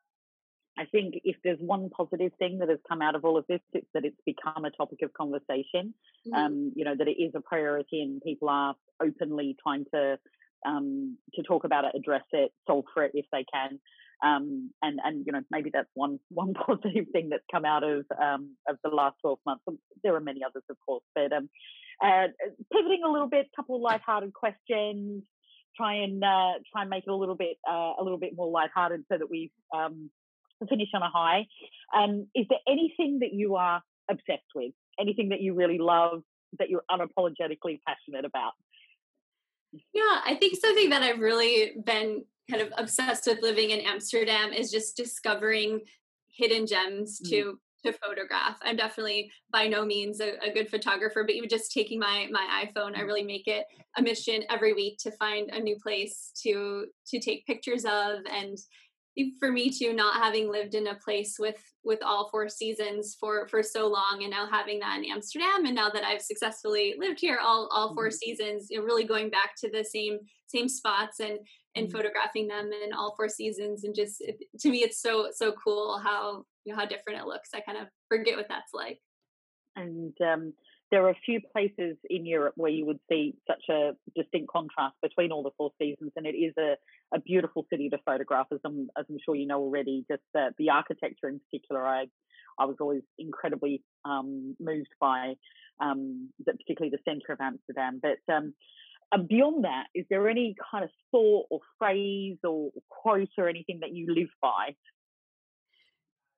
I 0.79 0.85
think 0.87 1.15
if 1.25 1.37
there's 1.45 1.59
one 1.61 1.91
positive 1.91 2.33
thing 2.39 2.59
that 2.61 2.71
has 2.71 2.79
come 2.89 3.03
out 3.03 3.15
of 3.15 3.25
all 3.25 3.37
of 3.37 3.45
this, 3.49 3.61
it's 3.75 3.87
that 3.93 4.07
it's 4.07 4.17
become 4.25 4.65
a 4.65 4.71
topic 4.71 5.01
of 5.03 5.13
conversation. 5.13 5.93
Mm-hmm. 6.27 6.35
Um, 6.35 6.73
you 6.75 6.85
know 6.87 6.95
that 6.97 7.07
it 7.07 7.21
is 7.23 7.33
a 7.35 7.41
priority, 7.41 8.01
and 8.01 8.23
people 8.23 8.49
are 8.49 8.75
openly 9.03 9.57
trying 9.63 9.85
to 9.93 10.19
um, 10.67 11.19
to 11.35 11.43
talk 11.43 11.65
about 11.65 11.85
it, 11.85 11.93
address 11.95 12.25
it, 12.33 12.53
solve 12.67 12.85
for 12.95 13.05
it 13.05 13.13
if 13.15 13.27
they 13.31 13.45
can. 13.53 13.79
Um, 14.23 14.71
and 14.83 15.01
and 15.03 15.25
you 15.27 15.33
know 15.33 15.41
maybe 15.51 15.71
that's 15.73 15.89
one 15.95 16.19
one 16.29 16.55
positive 16.55 17.07
thing 17.13 17.29
that's 17.31 17.45
come 17.51 17.65
out 17.65 17.85
of 17.85 18.05
um, 18.21 18.57
of 18.69 18.77
the 18.85 18.91
last 18.91 19.17
12 19.23 19.39
months. 19.47 19.65
There 20.03 20.15
are 20.15 20.21
many 20.21 20.41
others, 20.45 20.65
of 20.69 20.77
course, 20.85 21.05
but 21.15 21.33
um, 21.33 21.49
uh, 22.03 22.29
pivoting 22.73 23.03
a 23.07 23.11
little 23.11 23.29
bit, 23.29 23.47
a 23.53 23.57
couple 23.57 23.77
of 23.77 23.83
light-hearted 23.83 24.33
questions. 24.33 25.23
Try 25.77 25.95
and 25.95 26.23
uh, 26.23 26.59
try 26.73 26.83
and 26.83 26.91
make 26.91 27.05
it 27.07 27.11
a 27.11 27.17
little 27.17 27.37
bit 27.37 27.57
uh, 27.69 27.93
a 27.99 28.03
little 28.03 28.19
bit 28.19 28.35
more 28.37 28.51
light-hearted 28.51 29.05
so 29.11 29.19
that 29.19 29.31
we 29.31 29.51
um, 29.75 30.11
finish 30.69 30.89
on 30.95 31.03
a 31.03 31.11
high. 31.11 31.47
Um, 31.97 32.27
is 32.35 32.47
there 32.51 32.59
anything 32.69 33.21
that 33.21 33.33
you 33.33 33.57
are 33.57 33.83
obsessed 34.11 34.51
with? 34.55 34.73
Anything 34.99 35.31
that 35.31 35.41
you 35.41 35.55
really 35.55 35.79
love 35.79 36.23
that 36.59 36.69
you're 36.69 36.83
unapologetically 36.91 37.79
passionate 37.87 38.25
about? 38.25 38.53
Yeah, 39.73 40.21
I 40.27 40.37
think 40.39 40.59
something 40.61 40.91
that 40.91 41.03
I've 41.03 41.21
really 41.21 41.73
been 41.85 42.25
kind 42.51 42.63
of 42.63 42.73
obsessed 42.77 43.27
with 43.27 43.43
living 43.43 43.71
in 43.71 43.81
Amsterdam 43.81 44.53
is 44.53 44.71
just 44.71 44.97
discovering 44.97 45.81
hidden 46.29 46.67
gems 46.67 47.21
mm. 47.25 47.31
to 47.31 47.59
to 47.83 47.93
photograph. 47.93 48.59
I'm 48.61 48.77
definitely 48.77 49.33
by 49.51 49.67
no 49.67 49.87
means 49.87 50.21
a, 50.21 50.35
a, 50.47 50.53
good 50.53 50.69
photographer, 50.69 51.25
but 51.25 51.35
even 51.35 51.49
just 51.49 51.73
taking 51.73 51.99
my 51.99 52.29
my 52.31 52.67
iPhone, 52.67 52.95
I 52.95 53.01
mm. 53.01 53.07
really 53.07 53.23
make 53.23 53.47
it 53.47 53.65
a 53.97 54.03
mission 54.03 54.43
every 54.51 54.75
week 54.75 54.99
to 55.01 55.11
find 55.13 55.49
a 55.51 55.61
new 55.61 55.77
place 55.83 56.33
to 56.43 56.87
to 57.09 57.21
take 57.21 57.47
pictures 57.47 57.85
of 57.85 58.19
and 58.31 58.59
for 59.39 59.51
me 59.51 59.71
too 59.71 59.93
not 59.93 60.23
having 60.23 60.51
lived 60.51 60.75
in 60.75 60.87
a 60.87 60.95
place 60.97 61.37
with 61.39 61.61
with 61.85 61.99
all 62.03 62.29
four 62.31 62.49
seasons 62.49 63.17
for 63.19 63.49
for 63.49 63.63
so 63.63 63.87
long 63.87 64.19
and 64.21 64.31
now 64.31 64.49
having 64.51 64.79
that 64.79 64.99
in 64.99 65.11
amsterdam 65.11 65.67
and 65.67 65.75
now 65.75 65.91
that 65.91 66.05
i've 66.05 66.23
successfully 66.23 66.95
lived 66.99 67.21
here 67.21 67.39
all 67.43 67.69
all 67.73 67.95
4 67.95 68.05
mm-hmm. 68.05 68.13
seasons 68.13 68.69
you 68.71 68.79
know, 68.79 68.85
really 68.85 69.05
going 69.05 69.29
back 69.29 69.55
to 69.61 69.71
the 69.71 69.85
same 69.85 70.19
same 70.47 70.69
spots 70.69 71.21
and 71.21 71.39
and 71.75 71.87
mm-hmm. 71.87 71.97
photographing 71.97 72.49
them 72.49 72.71
in 72.73 72.93
all 72.93 73.15
four 73.17 73.29
seasons 73.29 73.85
and 73.85 73.95
just 73.95 74.21
it, 74.21 74.39
to 74.59 74.71
me 74.71 74.79
it's 74.79 75.01
so 75.01 75.29
so 75.33 75.53
cool 75.53 76.01
how 76.03 76.45
you 76.65 76.73
know, 76.73 76.79
how 76.79 76.87
different 76.87 77.19
it 77.19 77.27
looks 77.27 77.51
i 77.55 77.61
kind 77.61 77.79
of 77.79 77.87
forget 78.09 78.37
what 78.37 78.47
that's 78.49 78.73
like 78.75 78.99
and 79.77 80.15
um 80.21 80.53
there 80.91 81.07
are 81.07 81.11
a 81.11 81.25
few 81.25 81.41
places 81.53 81.97
in 82.09 82.27
Europe 82.27 82.55
where 82.57 82.71
you 82.71 82.85
would 82.85 82.99
see 83.09 83.35
such 83.47 83.63
a 83.71 83.93
distinct 84.17 84.51
contrast 84.51 84.97
between 85.03 85.31
all 85.31 85.43
the 85.43 85.53
four 85.57 85.71
seasons, 85.81 86.11
and 86.17 86.27
it 86.27 86.35
is 86.35 86.53
a, 86.59 86.75
a 87.15 87.21
beautiful 87.21 87.65
city 87.71 87.89
to 87.89 87.99
photograph, 88.05 88.47
as 88.53 88.59
I'm, 88.65 88.89
as 88.99 89.05
I'm 89.09 89.19
sure 89.25 89.37
you 89.37 89.47
know 89.47 89.61
already. 89.61 90.05
Just 90.11 90.23
uh, 90.37 90.51
the 90.59 90.71
architecture 90.71 91.29
in 91.29 91.41
particular, 91.41 91.87
I 91.87 92.07
I 92.59 92.65
was 92.67 92.77
always 92.81 93.03
incredibly 93.19 93.83
um, 94.05 94.57
moved 94.61 94.91
by, 95.01 95.35
um, 95.81 96.31
particularly 96.45 96.91
the 96.91 97.11
centre 97.11 97.33
of 97.33 97.41
Amsterdam. 97.41 98.01
But 98.03 98.33
um, 98.33 98.53
beyond 99.19 99.65
that, 99.65 99.87
is 99.95 100.07
there 100.09 100.29
any 100.29 100.55
kind 100.71 100.85
of 100.85 100.91
thought 101.11 101.47
or 101.51 101.61
phrase 101.79 102.39
or 102.45 102.71
quote 102.89 103.31
or 103.39 103.49
anything 103.49 103.81
that 103.81 103.93
you 103.93 104.15
live 104.15 104.31
by 104.41 104.75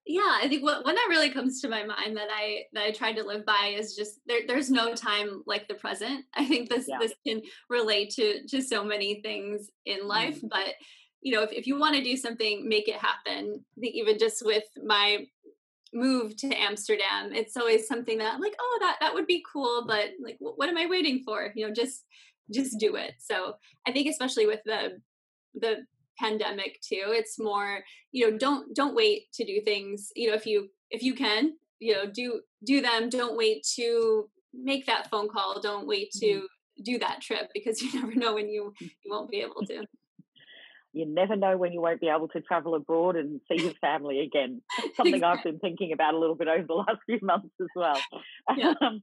yeah 0.07 0.39
i 0.41 0.49
think 0.49 0.63
what, 0.63 0.85
one 0.85 0.95
that 0.95 1.07
really 1.09 1.31
comes 1.31 1.61
to 1.61 1.69
my 1.69 1.85
mind 1.85 2.17
that 2.17 2.29
i 2.31 2.63
that 2.73 2.85
i 2.85 2.91
tried 2.91 3.15
to 3.15 3.25
live 3.25 3.47
by 3.47 3.75
is 3.77 3.95
just 3.95 4.21
there, 4.27 4.41
there's 4.47 4.71
no 4.71 4.95
time 4.95 5.43
like 5.47 5.69
the 5.69 5.75
present 5.75 6.25
i 6.35 6.45
think 6.45 6.69
this 6.69 6.87
yeah. 6.89 6.99
this 7.01 7.15
can 7.27 7.41
relate 7.69 8.11
to 8.11 8.47
to 8.47 8.61
so 8.61 8.85
many 8.85 9.21
things 9.23 9.71
in 9.87 10.07
life 10.07 10.37
mm-hmm. 10.37 10.49
but 10.49 10.75
you 11.21 11.33
know 11.33 11.43
if, 11.43 11.53
if 11.53 11.67
you 11.67 11.79
want 11.79 11.95
to 11.95 12.03
do 12.03 12.17
something 12.17 12.69
make 12.69 12.89
it 12.89 12.97
happen 12.97 13.65
I 13.77 13.81
think 13.81 13.95
even 13.95 14.19
just 14.19 14.45
with 14.45 14.65
my 14.85 15.27
move 15.95 16.35
to 16.39 16.49
amsterdam 16.49 17.33
it's 17.33 17.57
always 17.57 17.87
something 17.87 18.17
that 18.19 18.35
i'm 18.35 18.41
like 18.41 18.57
oh 18.59 18.79
that 18.81 18.97
that 19.01 19.13
would 19.13 19.27
be 19.27 19.45
cool 19.53 19.85
but 19.87 20.11
like 20.25 20.39
what 20.41 20.71
am 20.71 20.79
i 20.79 20.87
waiting 20.87 21.23
for 21.23 21.53
you 21.55 21.67
know 21.67 21.73
just 21.73 22.05
just 22.53 22.79
do 22.79 22.97
it 22.97 23.15
so 23.19 23.55
i 23.87 23.93
think 23.93 24.09
especially 24.09 24.47
with 24.47 24.61
the 24.65 25.01
the 25.55 25.77
pandemic 26.19 26.81
too 26.81 27.07
it's 27.09 27.39
more 27.39 27.81
you 28.13 28.31
know 28.31 28.37
don't 28.37 28.75
don't 28.75 28.95
wait 28.95 29.33
to 29.33 29.45
do 29.45 29.61
things 29.61 30.11
you 30.15 30.29
know 30.29 30.35
if 30.35 30.47
you 30.47 30.69
if 30.91 31.03
you 31.03 31.15
can 31.15 31.53
you 31.81 31.93
know 31.93 32.07
do 32.07 32.41
do 32.65 32.81
them 32.81 33.09
don't 33.09 33.37
wait 33.37 33.67
to 33.75 34.29
make 34.53 34.87
that 34.87 35.09
phone 35.11 35.29
call 35.29 35.61
don't 35.61 35.87
wait 35.87 36.11
to 36.13 36.27
mm-hmm. 36.27 36.83
do 36.83 36.99
that 36.99 37.21
trip 37.21 37.51
because 37.55 37.81
you 37.83 37.93
never 37.95 38.15
know 38.15 38.35
when 38.35 38.49
you 38.49 38.73
you 38.81 39.11
won't 39.11 39.31
be 39.31 39.41
able 39.41 39.67
to 39.67 39.85
you 40.93 41.07
never 41.07 41.37
know 41.37 41.57
when 41.57 41.73
you 41.73 41.81
won't 41.81 42.01
be 42.01 42.09
able 42.09 42.29
to 42.29 42.41
travel 42.41 42.75
abroad 42.75 43.17
and 43.17 43.41
see 43.49 43.63
your 43.63 43.73
family 43.81 44.21
again. 44.21 44.61
Something 44.97 45.15
exactly. 45.15 45.27
I've 45.27 45.45
been 45.45 45.59
thinking 45.59 45.93
about 45.93 46.15
a 46.15 46.19
little 46.19 46.35
bit 46.35 46.49
over 46.49 46.67
the 46.67 46.75
last 46.75 46.99
few 47.07 47.19
months 47.23 47.55
as 47.61 47.69
well. 47.75 47.99
Yeah. 48.57 48.75
Um, 48.81 49.03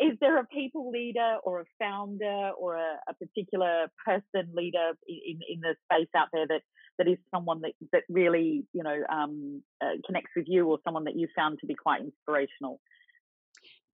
is 0.00 0.16
there 0.20 0.38
a 0.38 0.46
people 0.46 0.90
leader 0.90 1.36
or 1.44 1.60
a 1.60 1.64
founder 1.78 2.50
or 2.58 2.76
a, 2.76 2.98
a 3.08 3.14
particular 3.14 3.86
person 4.04 4.50
leader 4.54 4.92
in, 5.06 5.38
in 5.48 5.60
the 5.60 5.74
space 5.84 6.08
out 6.16 6.28
there 6.32 6.46
that 6.48 6.62
that 6.98 7.06
is 7.06 7.18
someone 7.34 7.60
that 7.60 7.72
that 7.92 8.02
really 8.08 8.64
you 8.72 8.82
know 8.82 8.96
um, 9.12 9.62
uh, 9.82 9.96
connects 10.06 10.30
with 10.34 10.46
you 10.48 10.66
or 10.66 10.78
someone 10.84 11.04
that 11.04 11.16
you 11.16 11.28
found 11.36 11.58
to 11.60 11.66
be 11.66 11.74
quite 11.74 12.00
inspirational? 12.00 12.80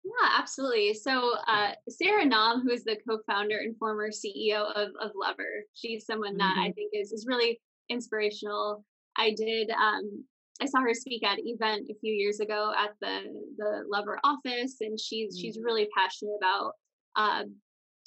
Yeah, 0.05 0.38
absolutely. 0.38 0.95
So 0.95 1.33
uh, 1.49 1.73
Sarah 1.88 2.25
Nahm, 2.25 2.62
who 2.62 2.71
is 2.71 2.85
the 2.85 2.97
co-founder 3.09 3.57
and 3.57 3.77
former 3.77 4.11
CEO 4.11 4.71
of, 4.77 4.90
of 5.01 5.11
Lever, 5.16 5.64
she's 5.75 6.07
someone 6.07 6.37
that 6.37 6.55
mm-hmm. 6.57 6.69
I 6.69 6.73
think 6.73 6.92
is 6.92 7.11
is 7.11 7.27
really 7.29 7.61
inspirational. 7.88 8.85
I 9.19 9.35
did 9.37 9.71
um, 9.71 10.25
I 10.61 10.66
saw 10.66 10.81
her 10.81 10.95
speak 10.95 11.25
at 11.25 11.38
an 11.38 11.47
event 11.47 11.88
a 11.90 11.99
few 12.01 12.12
years 12.12 12.40
ago 12.40 12.73
at 12.79 12.90
the 13.01 13.21
the 13.57 13.85
Lever 13.88 14.19
office, 14.25 14.77
and 14.81 14.99
she's 14.99 15.35
mm-hmm. 15.35 15.40
she's 15.40 15.59
really 15.62 15.88
passionate 15.97 16.37
about 16.40 16.73
uh, 17.16 17.45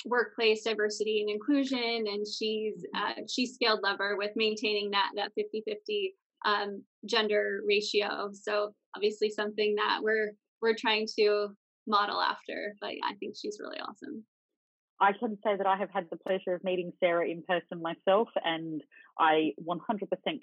workplace 0.05 0.63
diversity 0.63 1.21
and 1.21 1.29
inclusion, 1.29 2.05
and 2.07 2.25
she's 2.25 2.83
mm-hmm. 2.95 3.21
uh, 3.21 3.23
she 3.27 3.45
scaled 3.45 3.81
Lever 3.83 4.17
with 4.17 4.31
maintaining 4.35 4.91
that 4.91 5.09
that 5.15 5.31
50-50 5.37 6.09
um, 6.45 6.83
gender 7.05 7.61
ratio. 7.67 8.29
So 8.33 8.73
obviously 8.95 9.29
something 9.29 9.75
that 9.75 9.99
we're 10.01 10.31
we're 10.61 10.75
trying 10.75 11.07
to 11.19 11.49
model 11.87 12.21
after. 12.21 12.75
But 12.81 12.95
yeah, 12.95 13.09
I 13.09 13.15
think 13.15 13.35
she's 13.39 13.59
really 13.61 13.79
awesome. 13.79 14.23
I 15.01 15.13
can 15.13 15.37
say 15.43 15.55
that 15.55 15.65
I 15.65 15.77
have 15.77 15.89
had 15.91 16.07
the 16.09 16.17
pleasure 16.17 16.53
of 16.53 16.63
meeting 16.63 16.91
Sarah 16.99 17.27
in 17.27 17.43
person 17.47 17.81
myself, 17.81 18.27
and 18.43 18.81
I 19.17 19.53
100% 19.63 19.79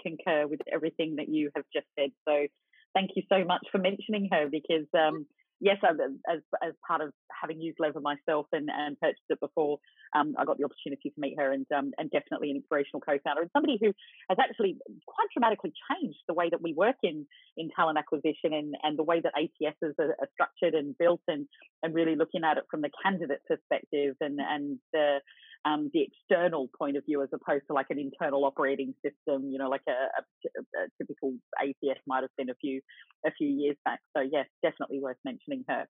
concur 0.03 0.47
with 0.47 0.61
everything 0.73 1.17
that 1.17 1.29
you 1.29 1.51
have 1.55 1.65
just 1.73 1.87
said. 1.99 2.11
So, 2.27 2.47
thank 2.95 3.11
you 3.17 3.23
so 3.31 3.45
much 3.45 3.67
for 3.71 3.79
mentioning 3.79 4.29
her 4.33 4.49
because 4.51 4.87
um, 4.95 5.27
yes, 5.61 5.79
I, 5.83 5.91
as 6.33 6.41
as 6.63 6.73
part 6.87 7.01
of 7.01 7.13
having 7.41 7.61
used 7.61 7.79
Lever 7.81 8.01
myself 8.01 8.47
and, 8.53 8.69
and 8.71 8.99
purchased 9.01 9.29
it 9.29 9.41
before, 9.41 9.79
um, 10.15 10.35
I 10.39 10.45
got 10.45 10.59
the 10.59 10.65
opportunity 10.65 11.11
to 11.11 11.21
meet 11.21 11.37
her 11.39 11.53
and 11.53 11.67
um, 11.77 11.93
and 11.99 12.11
definitely 12.11 12.51
an 12.51 12.57
inspirational 12.57 13.01
co-founder 13.01 13.43
and 13.43 13.51
somebody 13.53 13.79
who 13.81 13.93
has 14.29 14.39
actually 14.41 14.77
quite 15.07 15.29
dramatically 15.35 15.73
changed 15.91 16.19
the 16.29 16.35
way 16.35 16.49
that 16.51 16.63
we 16.63 16.75
work 16.75 16.97
in 17.03 17.27
in 17.57 17.71
talent 17.75 17.99
acquisition 17.99 18.53
and, 18.53 18.75
and 18.83 18.99
the 18.99 19.05
way 19.05 19.21
that 19.21 19.33
ATSs 19.35 19.95
are, 19.99 20.17
are 20.21 20.29
structured 20.33 20.75
and 20.75 20.97
built 20.99 21.23
and 21.29 21.47
and 21.83 21.95
really 21.95 22.17
looking 22.17 22.45
at 22.45 22.59
it 22.59 22.65
from 22.71 22.83
the 22.83 22.91
candidate 23.03 23.41
perspective 23.47 24.17
and 24.21 24.39
and 24.41 24.79
the 24.93 25.19
um, 25.65 25.91
the 25.93 26.03
external 26.03 26.69
point 26.79 26.97
of 26.97 27.05
view 27.05 27.23
as 27.23 27.29
opposed 27.33 27.65
to 27.69 27.73
like 27.73 27.87
an 27.91 27.99
internal 27.99 28.45
operating 28.45 28.95
system, 29.03 29.51
you 29.51 29.59
know, 29.59 29.69
like 29.69 29.83
a, 29.89 29.93
a, 29.93 30.83
a, 30.83 30.87
typical 30.99 31.35
ATS 31.61 32.01
might 32.07 32.23
have 32.23 32.31
been 32.37 32.51
a 32.51 32.55
few 32.55 32.81
a 33.25 33.31
few 33.33 33.49
years 33.49 33.77
back. 33.85 34.01
So 34.17 34.23
yes, 34.23 34.47
definitely 34.63 35.01
worth 35.01 35.17
mentioning 35.25 35.65
her. 35.69 35.87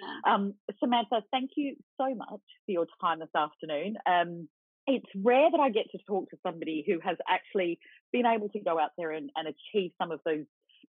Yeah. 0.00 0.34
Um, 0.34 0.54
Samantha, 0.78 1.22
thank 1.32 1.52
you 1.56 1.76
so 1.98 2.14
much 2.14 2.40
for 2.66 2.72
your 2.72 2.86
time 3.00 3.20
this 3.20 3.28
afternoon. 3.34 3.96
Um, 4.06 4.48
it's 4.86 5.06
rare 5.16 5.50
that 5.50 5.60
I 5.60 5.70
get 5.70 5.90
to 5.92 5.98
talk 6.06 6.30
to 6.30 6.36
somebody 6.46 6.84
who 6.86 7.00
has 7.02 7.16
actually 7.28 7.78
been 8.12 8.26
able 8.26 8.48
to 8.50 8.60
go 8.60 8.78
out 8.78 8.90
there 8.96 9.10
and, 9.10 9.30
and 9.34 9.48
achieve 9.48 9.90
some 10.00 10.12
of 10.12 10.20
those 10.24 10.44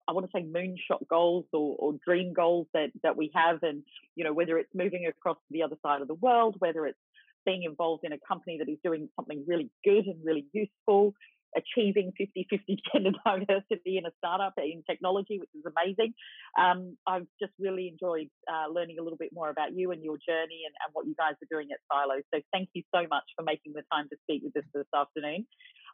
I 0.09 0.13
want 0.13 0.27
to 0.27 0.33
say 0.35 0.45
moonshot 0.45 1.07
goals 1.09 1.45
or, 1.53 1.77
or, 1.79 1.95
dream 2.05 2.33
goals 2.33 2.67
that 2.75 2.91
that 3.03 3.17
we 3.17 3.31
have, 3.35 3.63
and 3.63 3.83
you 4.17 4.25
know 4.25 4.33
whether 4.33 4.59
it's 4.59 4.71
moving 4.75 5.07
across 5.07 5.37
to 5.37 5.53
the 5.53 5.63
other 5.63 5.77
side 5.85 6.03
of 6.03 6.09
the 6.09 6.15
world, 6.15 6.57
whether 6.59 6.87
it's 6.87 6.99
being 7.45 7.63
involved 7.65 8.05
in 8.05 8.13
a 8.13 8.19
company 8.27 8.59
that 8.59 8.71
is 8.71 8.79
doing 8.85 9.09
something 9.17 9.45
really 9.47 9.71
good 9.85 10.07
and 10.07 10.25
really 10.25 10.47
useful, 10.53 11.15
achieving 11.57 12.13
50-50 12.21 12.79
gender 12.93 13.11
diversity 13.25 13.99
in 13.99 14.07
a 14.07 14.13
startup 14.19 14.55
in 14.59 14.83
technology, 14.89 15.39
which 15.39 15.51
is 15.55 15.65
amazing. 15.67 16.15
Um, 16.59 16.97
I've 17.07 17.27
just 17.41 17.53
really 17.59 17.89
enjoyed 17.89 18.29
uh, 18.49 18.73
learning 18.73 18.99
a 18.99 19.03
little 19.03 19.19
bit 19.19 19.31
more 19.33 19.51
about 19.51 19.75
you 19.75 19.91
and 19.91 20.03
your 20.03 20.17
journey 20.17 20.63
and, 20.67 20.75
and 20.85 20.93
what 20.93 21.07
you 21.07 21.15
guys 21.19 21.35
are 21.43 21.51
doing 21.51 21.69
at 21.73 21.81
Siilo. 21.91 22.23
So 22.33 22.41
thank 22.53 22.71
you 22.75 22.83
so 22.95 23.03
much 23.09 23.25
for 23.37 23.43
making 23.45 23.73
the 23.75 23.83
time 23.93 24.09
to 24.11 24.17
speak 24.23 24.43
with 24.45 24.57
us 24.57 24.69
this 24.75 24.87
afternoon. 24.95 25.47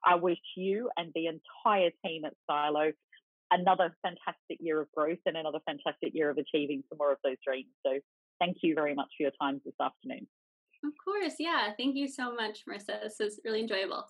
I 0.05 0.14
wish 0.14 0.38
you 0.57 0.90
and 0.97 1.12
the 1.14 1.27
entire 1.27 1.90
team 2.05 2.25
at 2.25 2.35
Siilo 2.49 2.92
another 3.51 3.97
fantastic 4.03 4.59
year 4.61 4.81
of 4.81 4.91
growth 4.93 5.19
and 5.27 5.37
another 5.37 5.59
fantastic 5.67 6.15
year 6.15 6.31
of 6.31 6.39
achieving 6.39 6.83
some 6.89 6.99
more 6.99 7.13
of 7.13 7.19
those 7.25 7.37
dreams. 7.45 7.71
So 7.87 7.99
thank 8.41 8.59
you 8.63 8.75
very 8.75 8.95
much 8.95 9.09
for 9.17 9.25
your 9.25 9.33
time 9.41 9.61
this 9.65 9.75
afternoon. 9.81 10.27
Of 10.85 10.93
course, 11.05 11.35
yeah. 11.39 11.73
Thank 11.77 11.97
you 11.97 12.09
so 12.09 12.35
much, 12.35 12.61
Marissa. 12.69 13.03
This 13.03 13.17
was 13.19 13.41
really 13.45 13.61
enjoyable. 13.61 14.05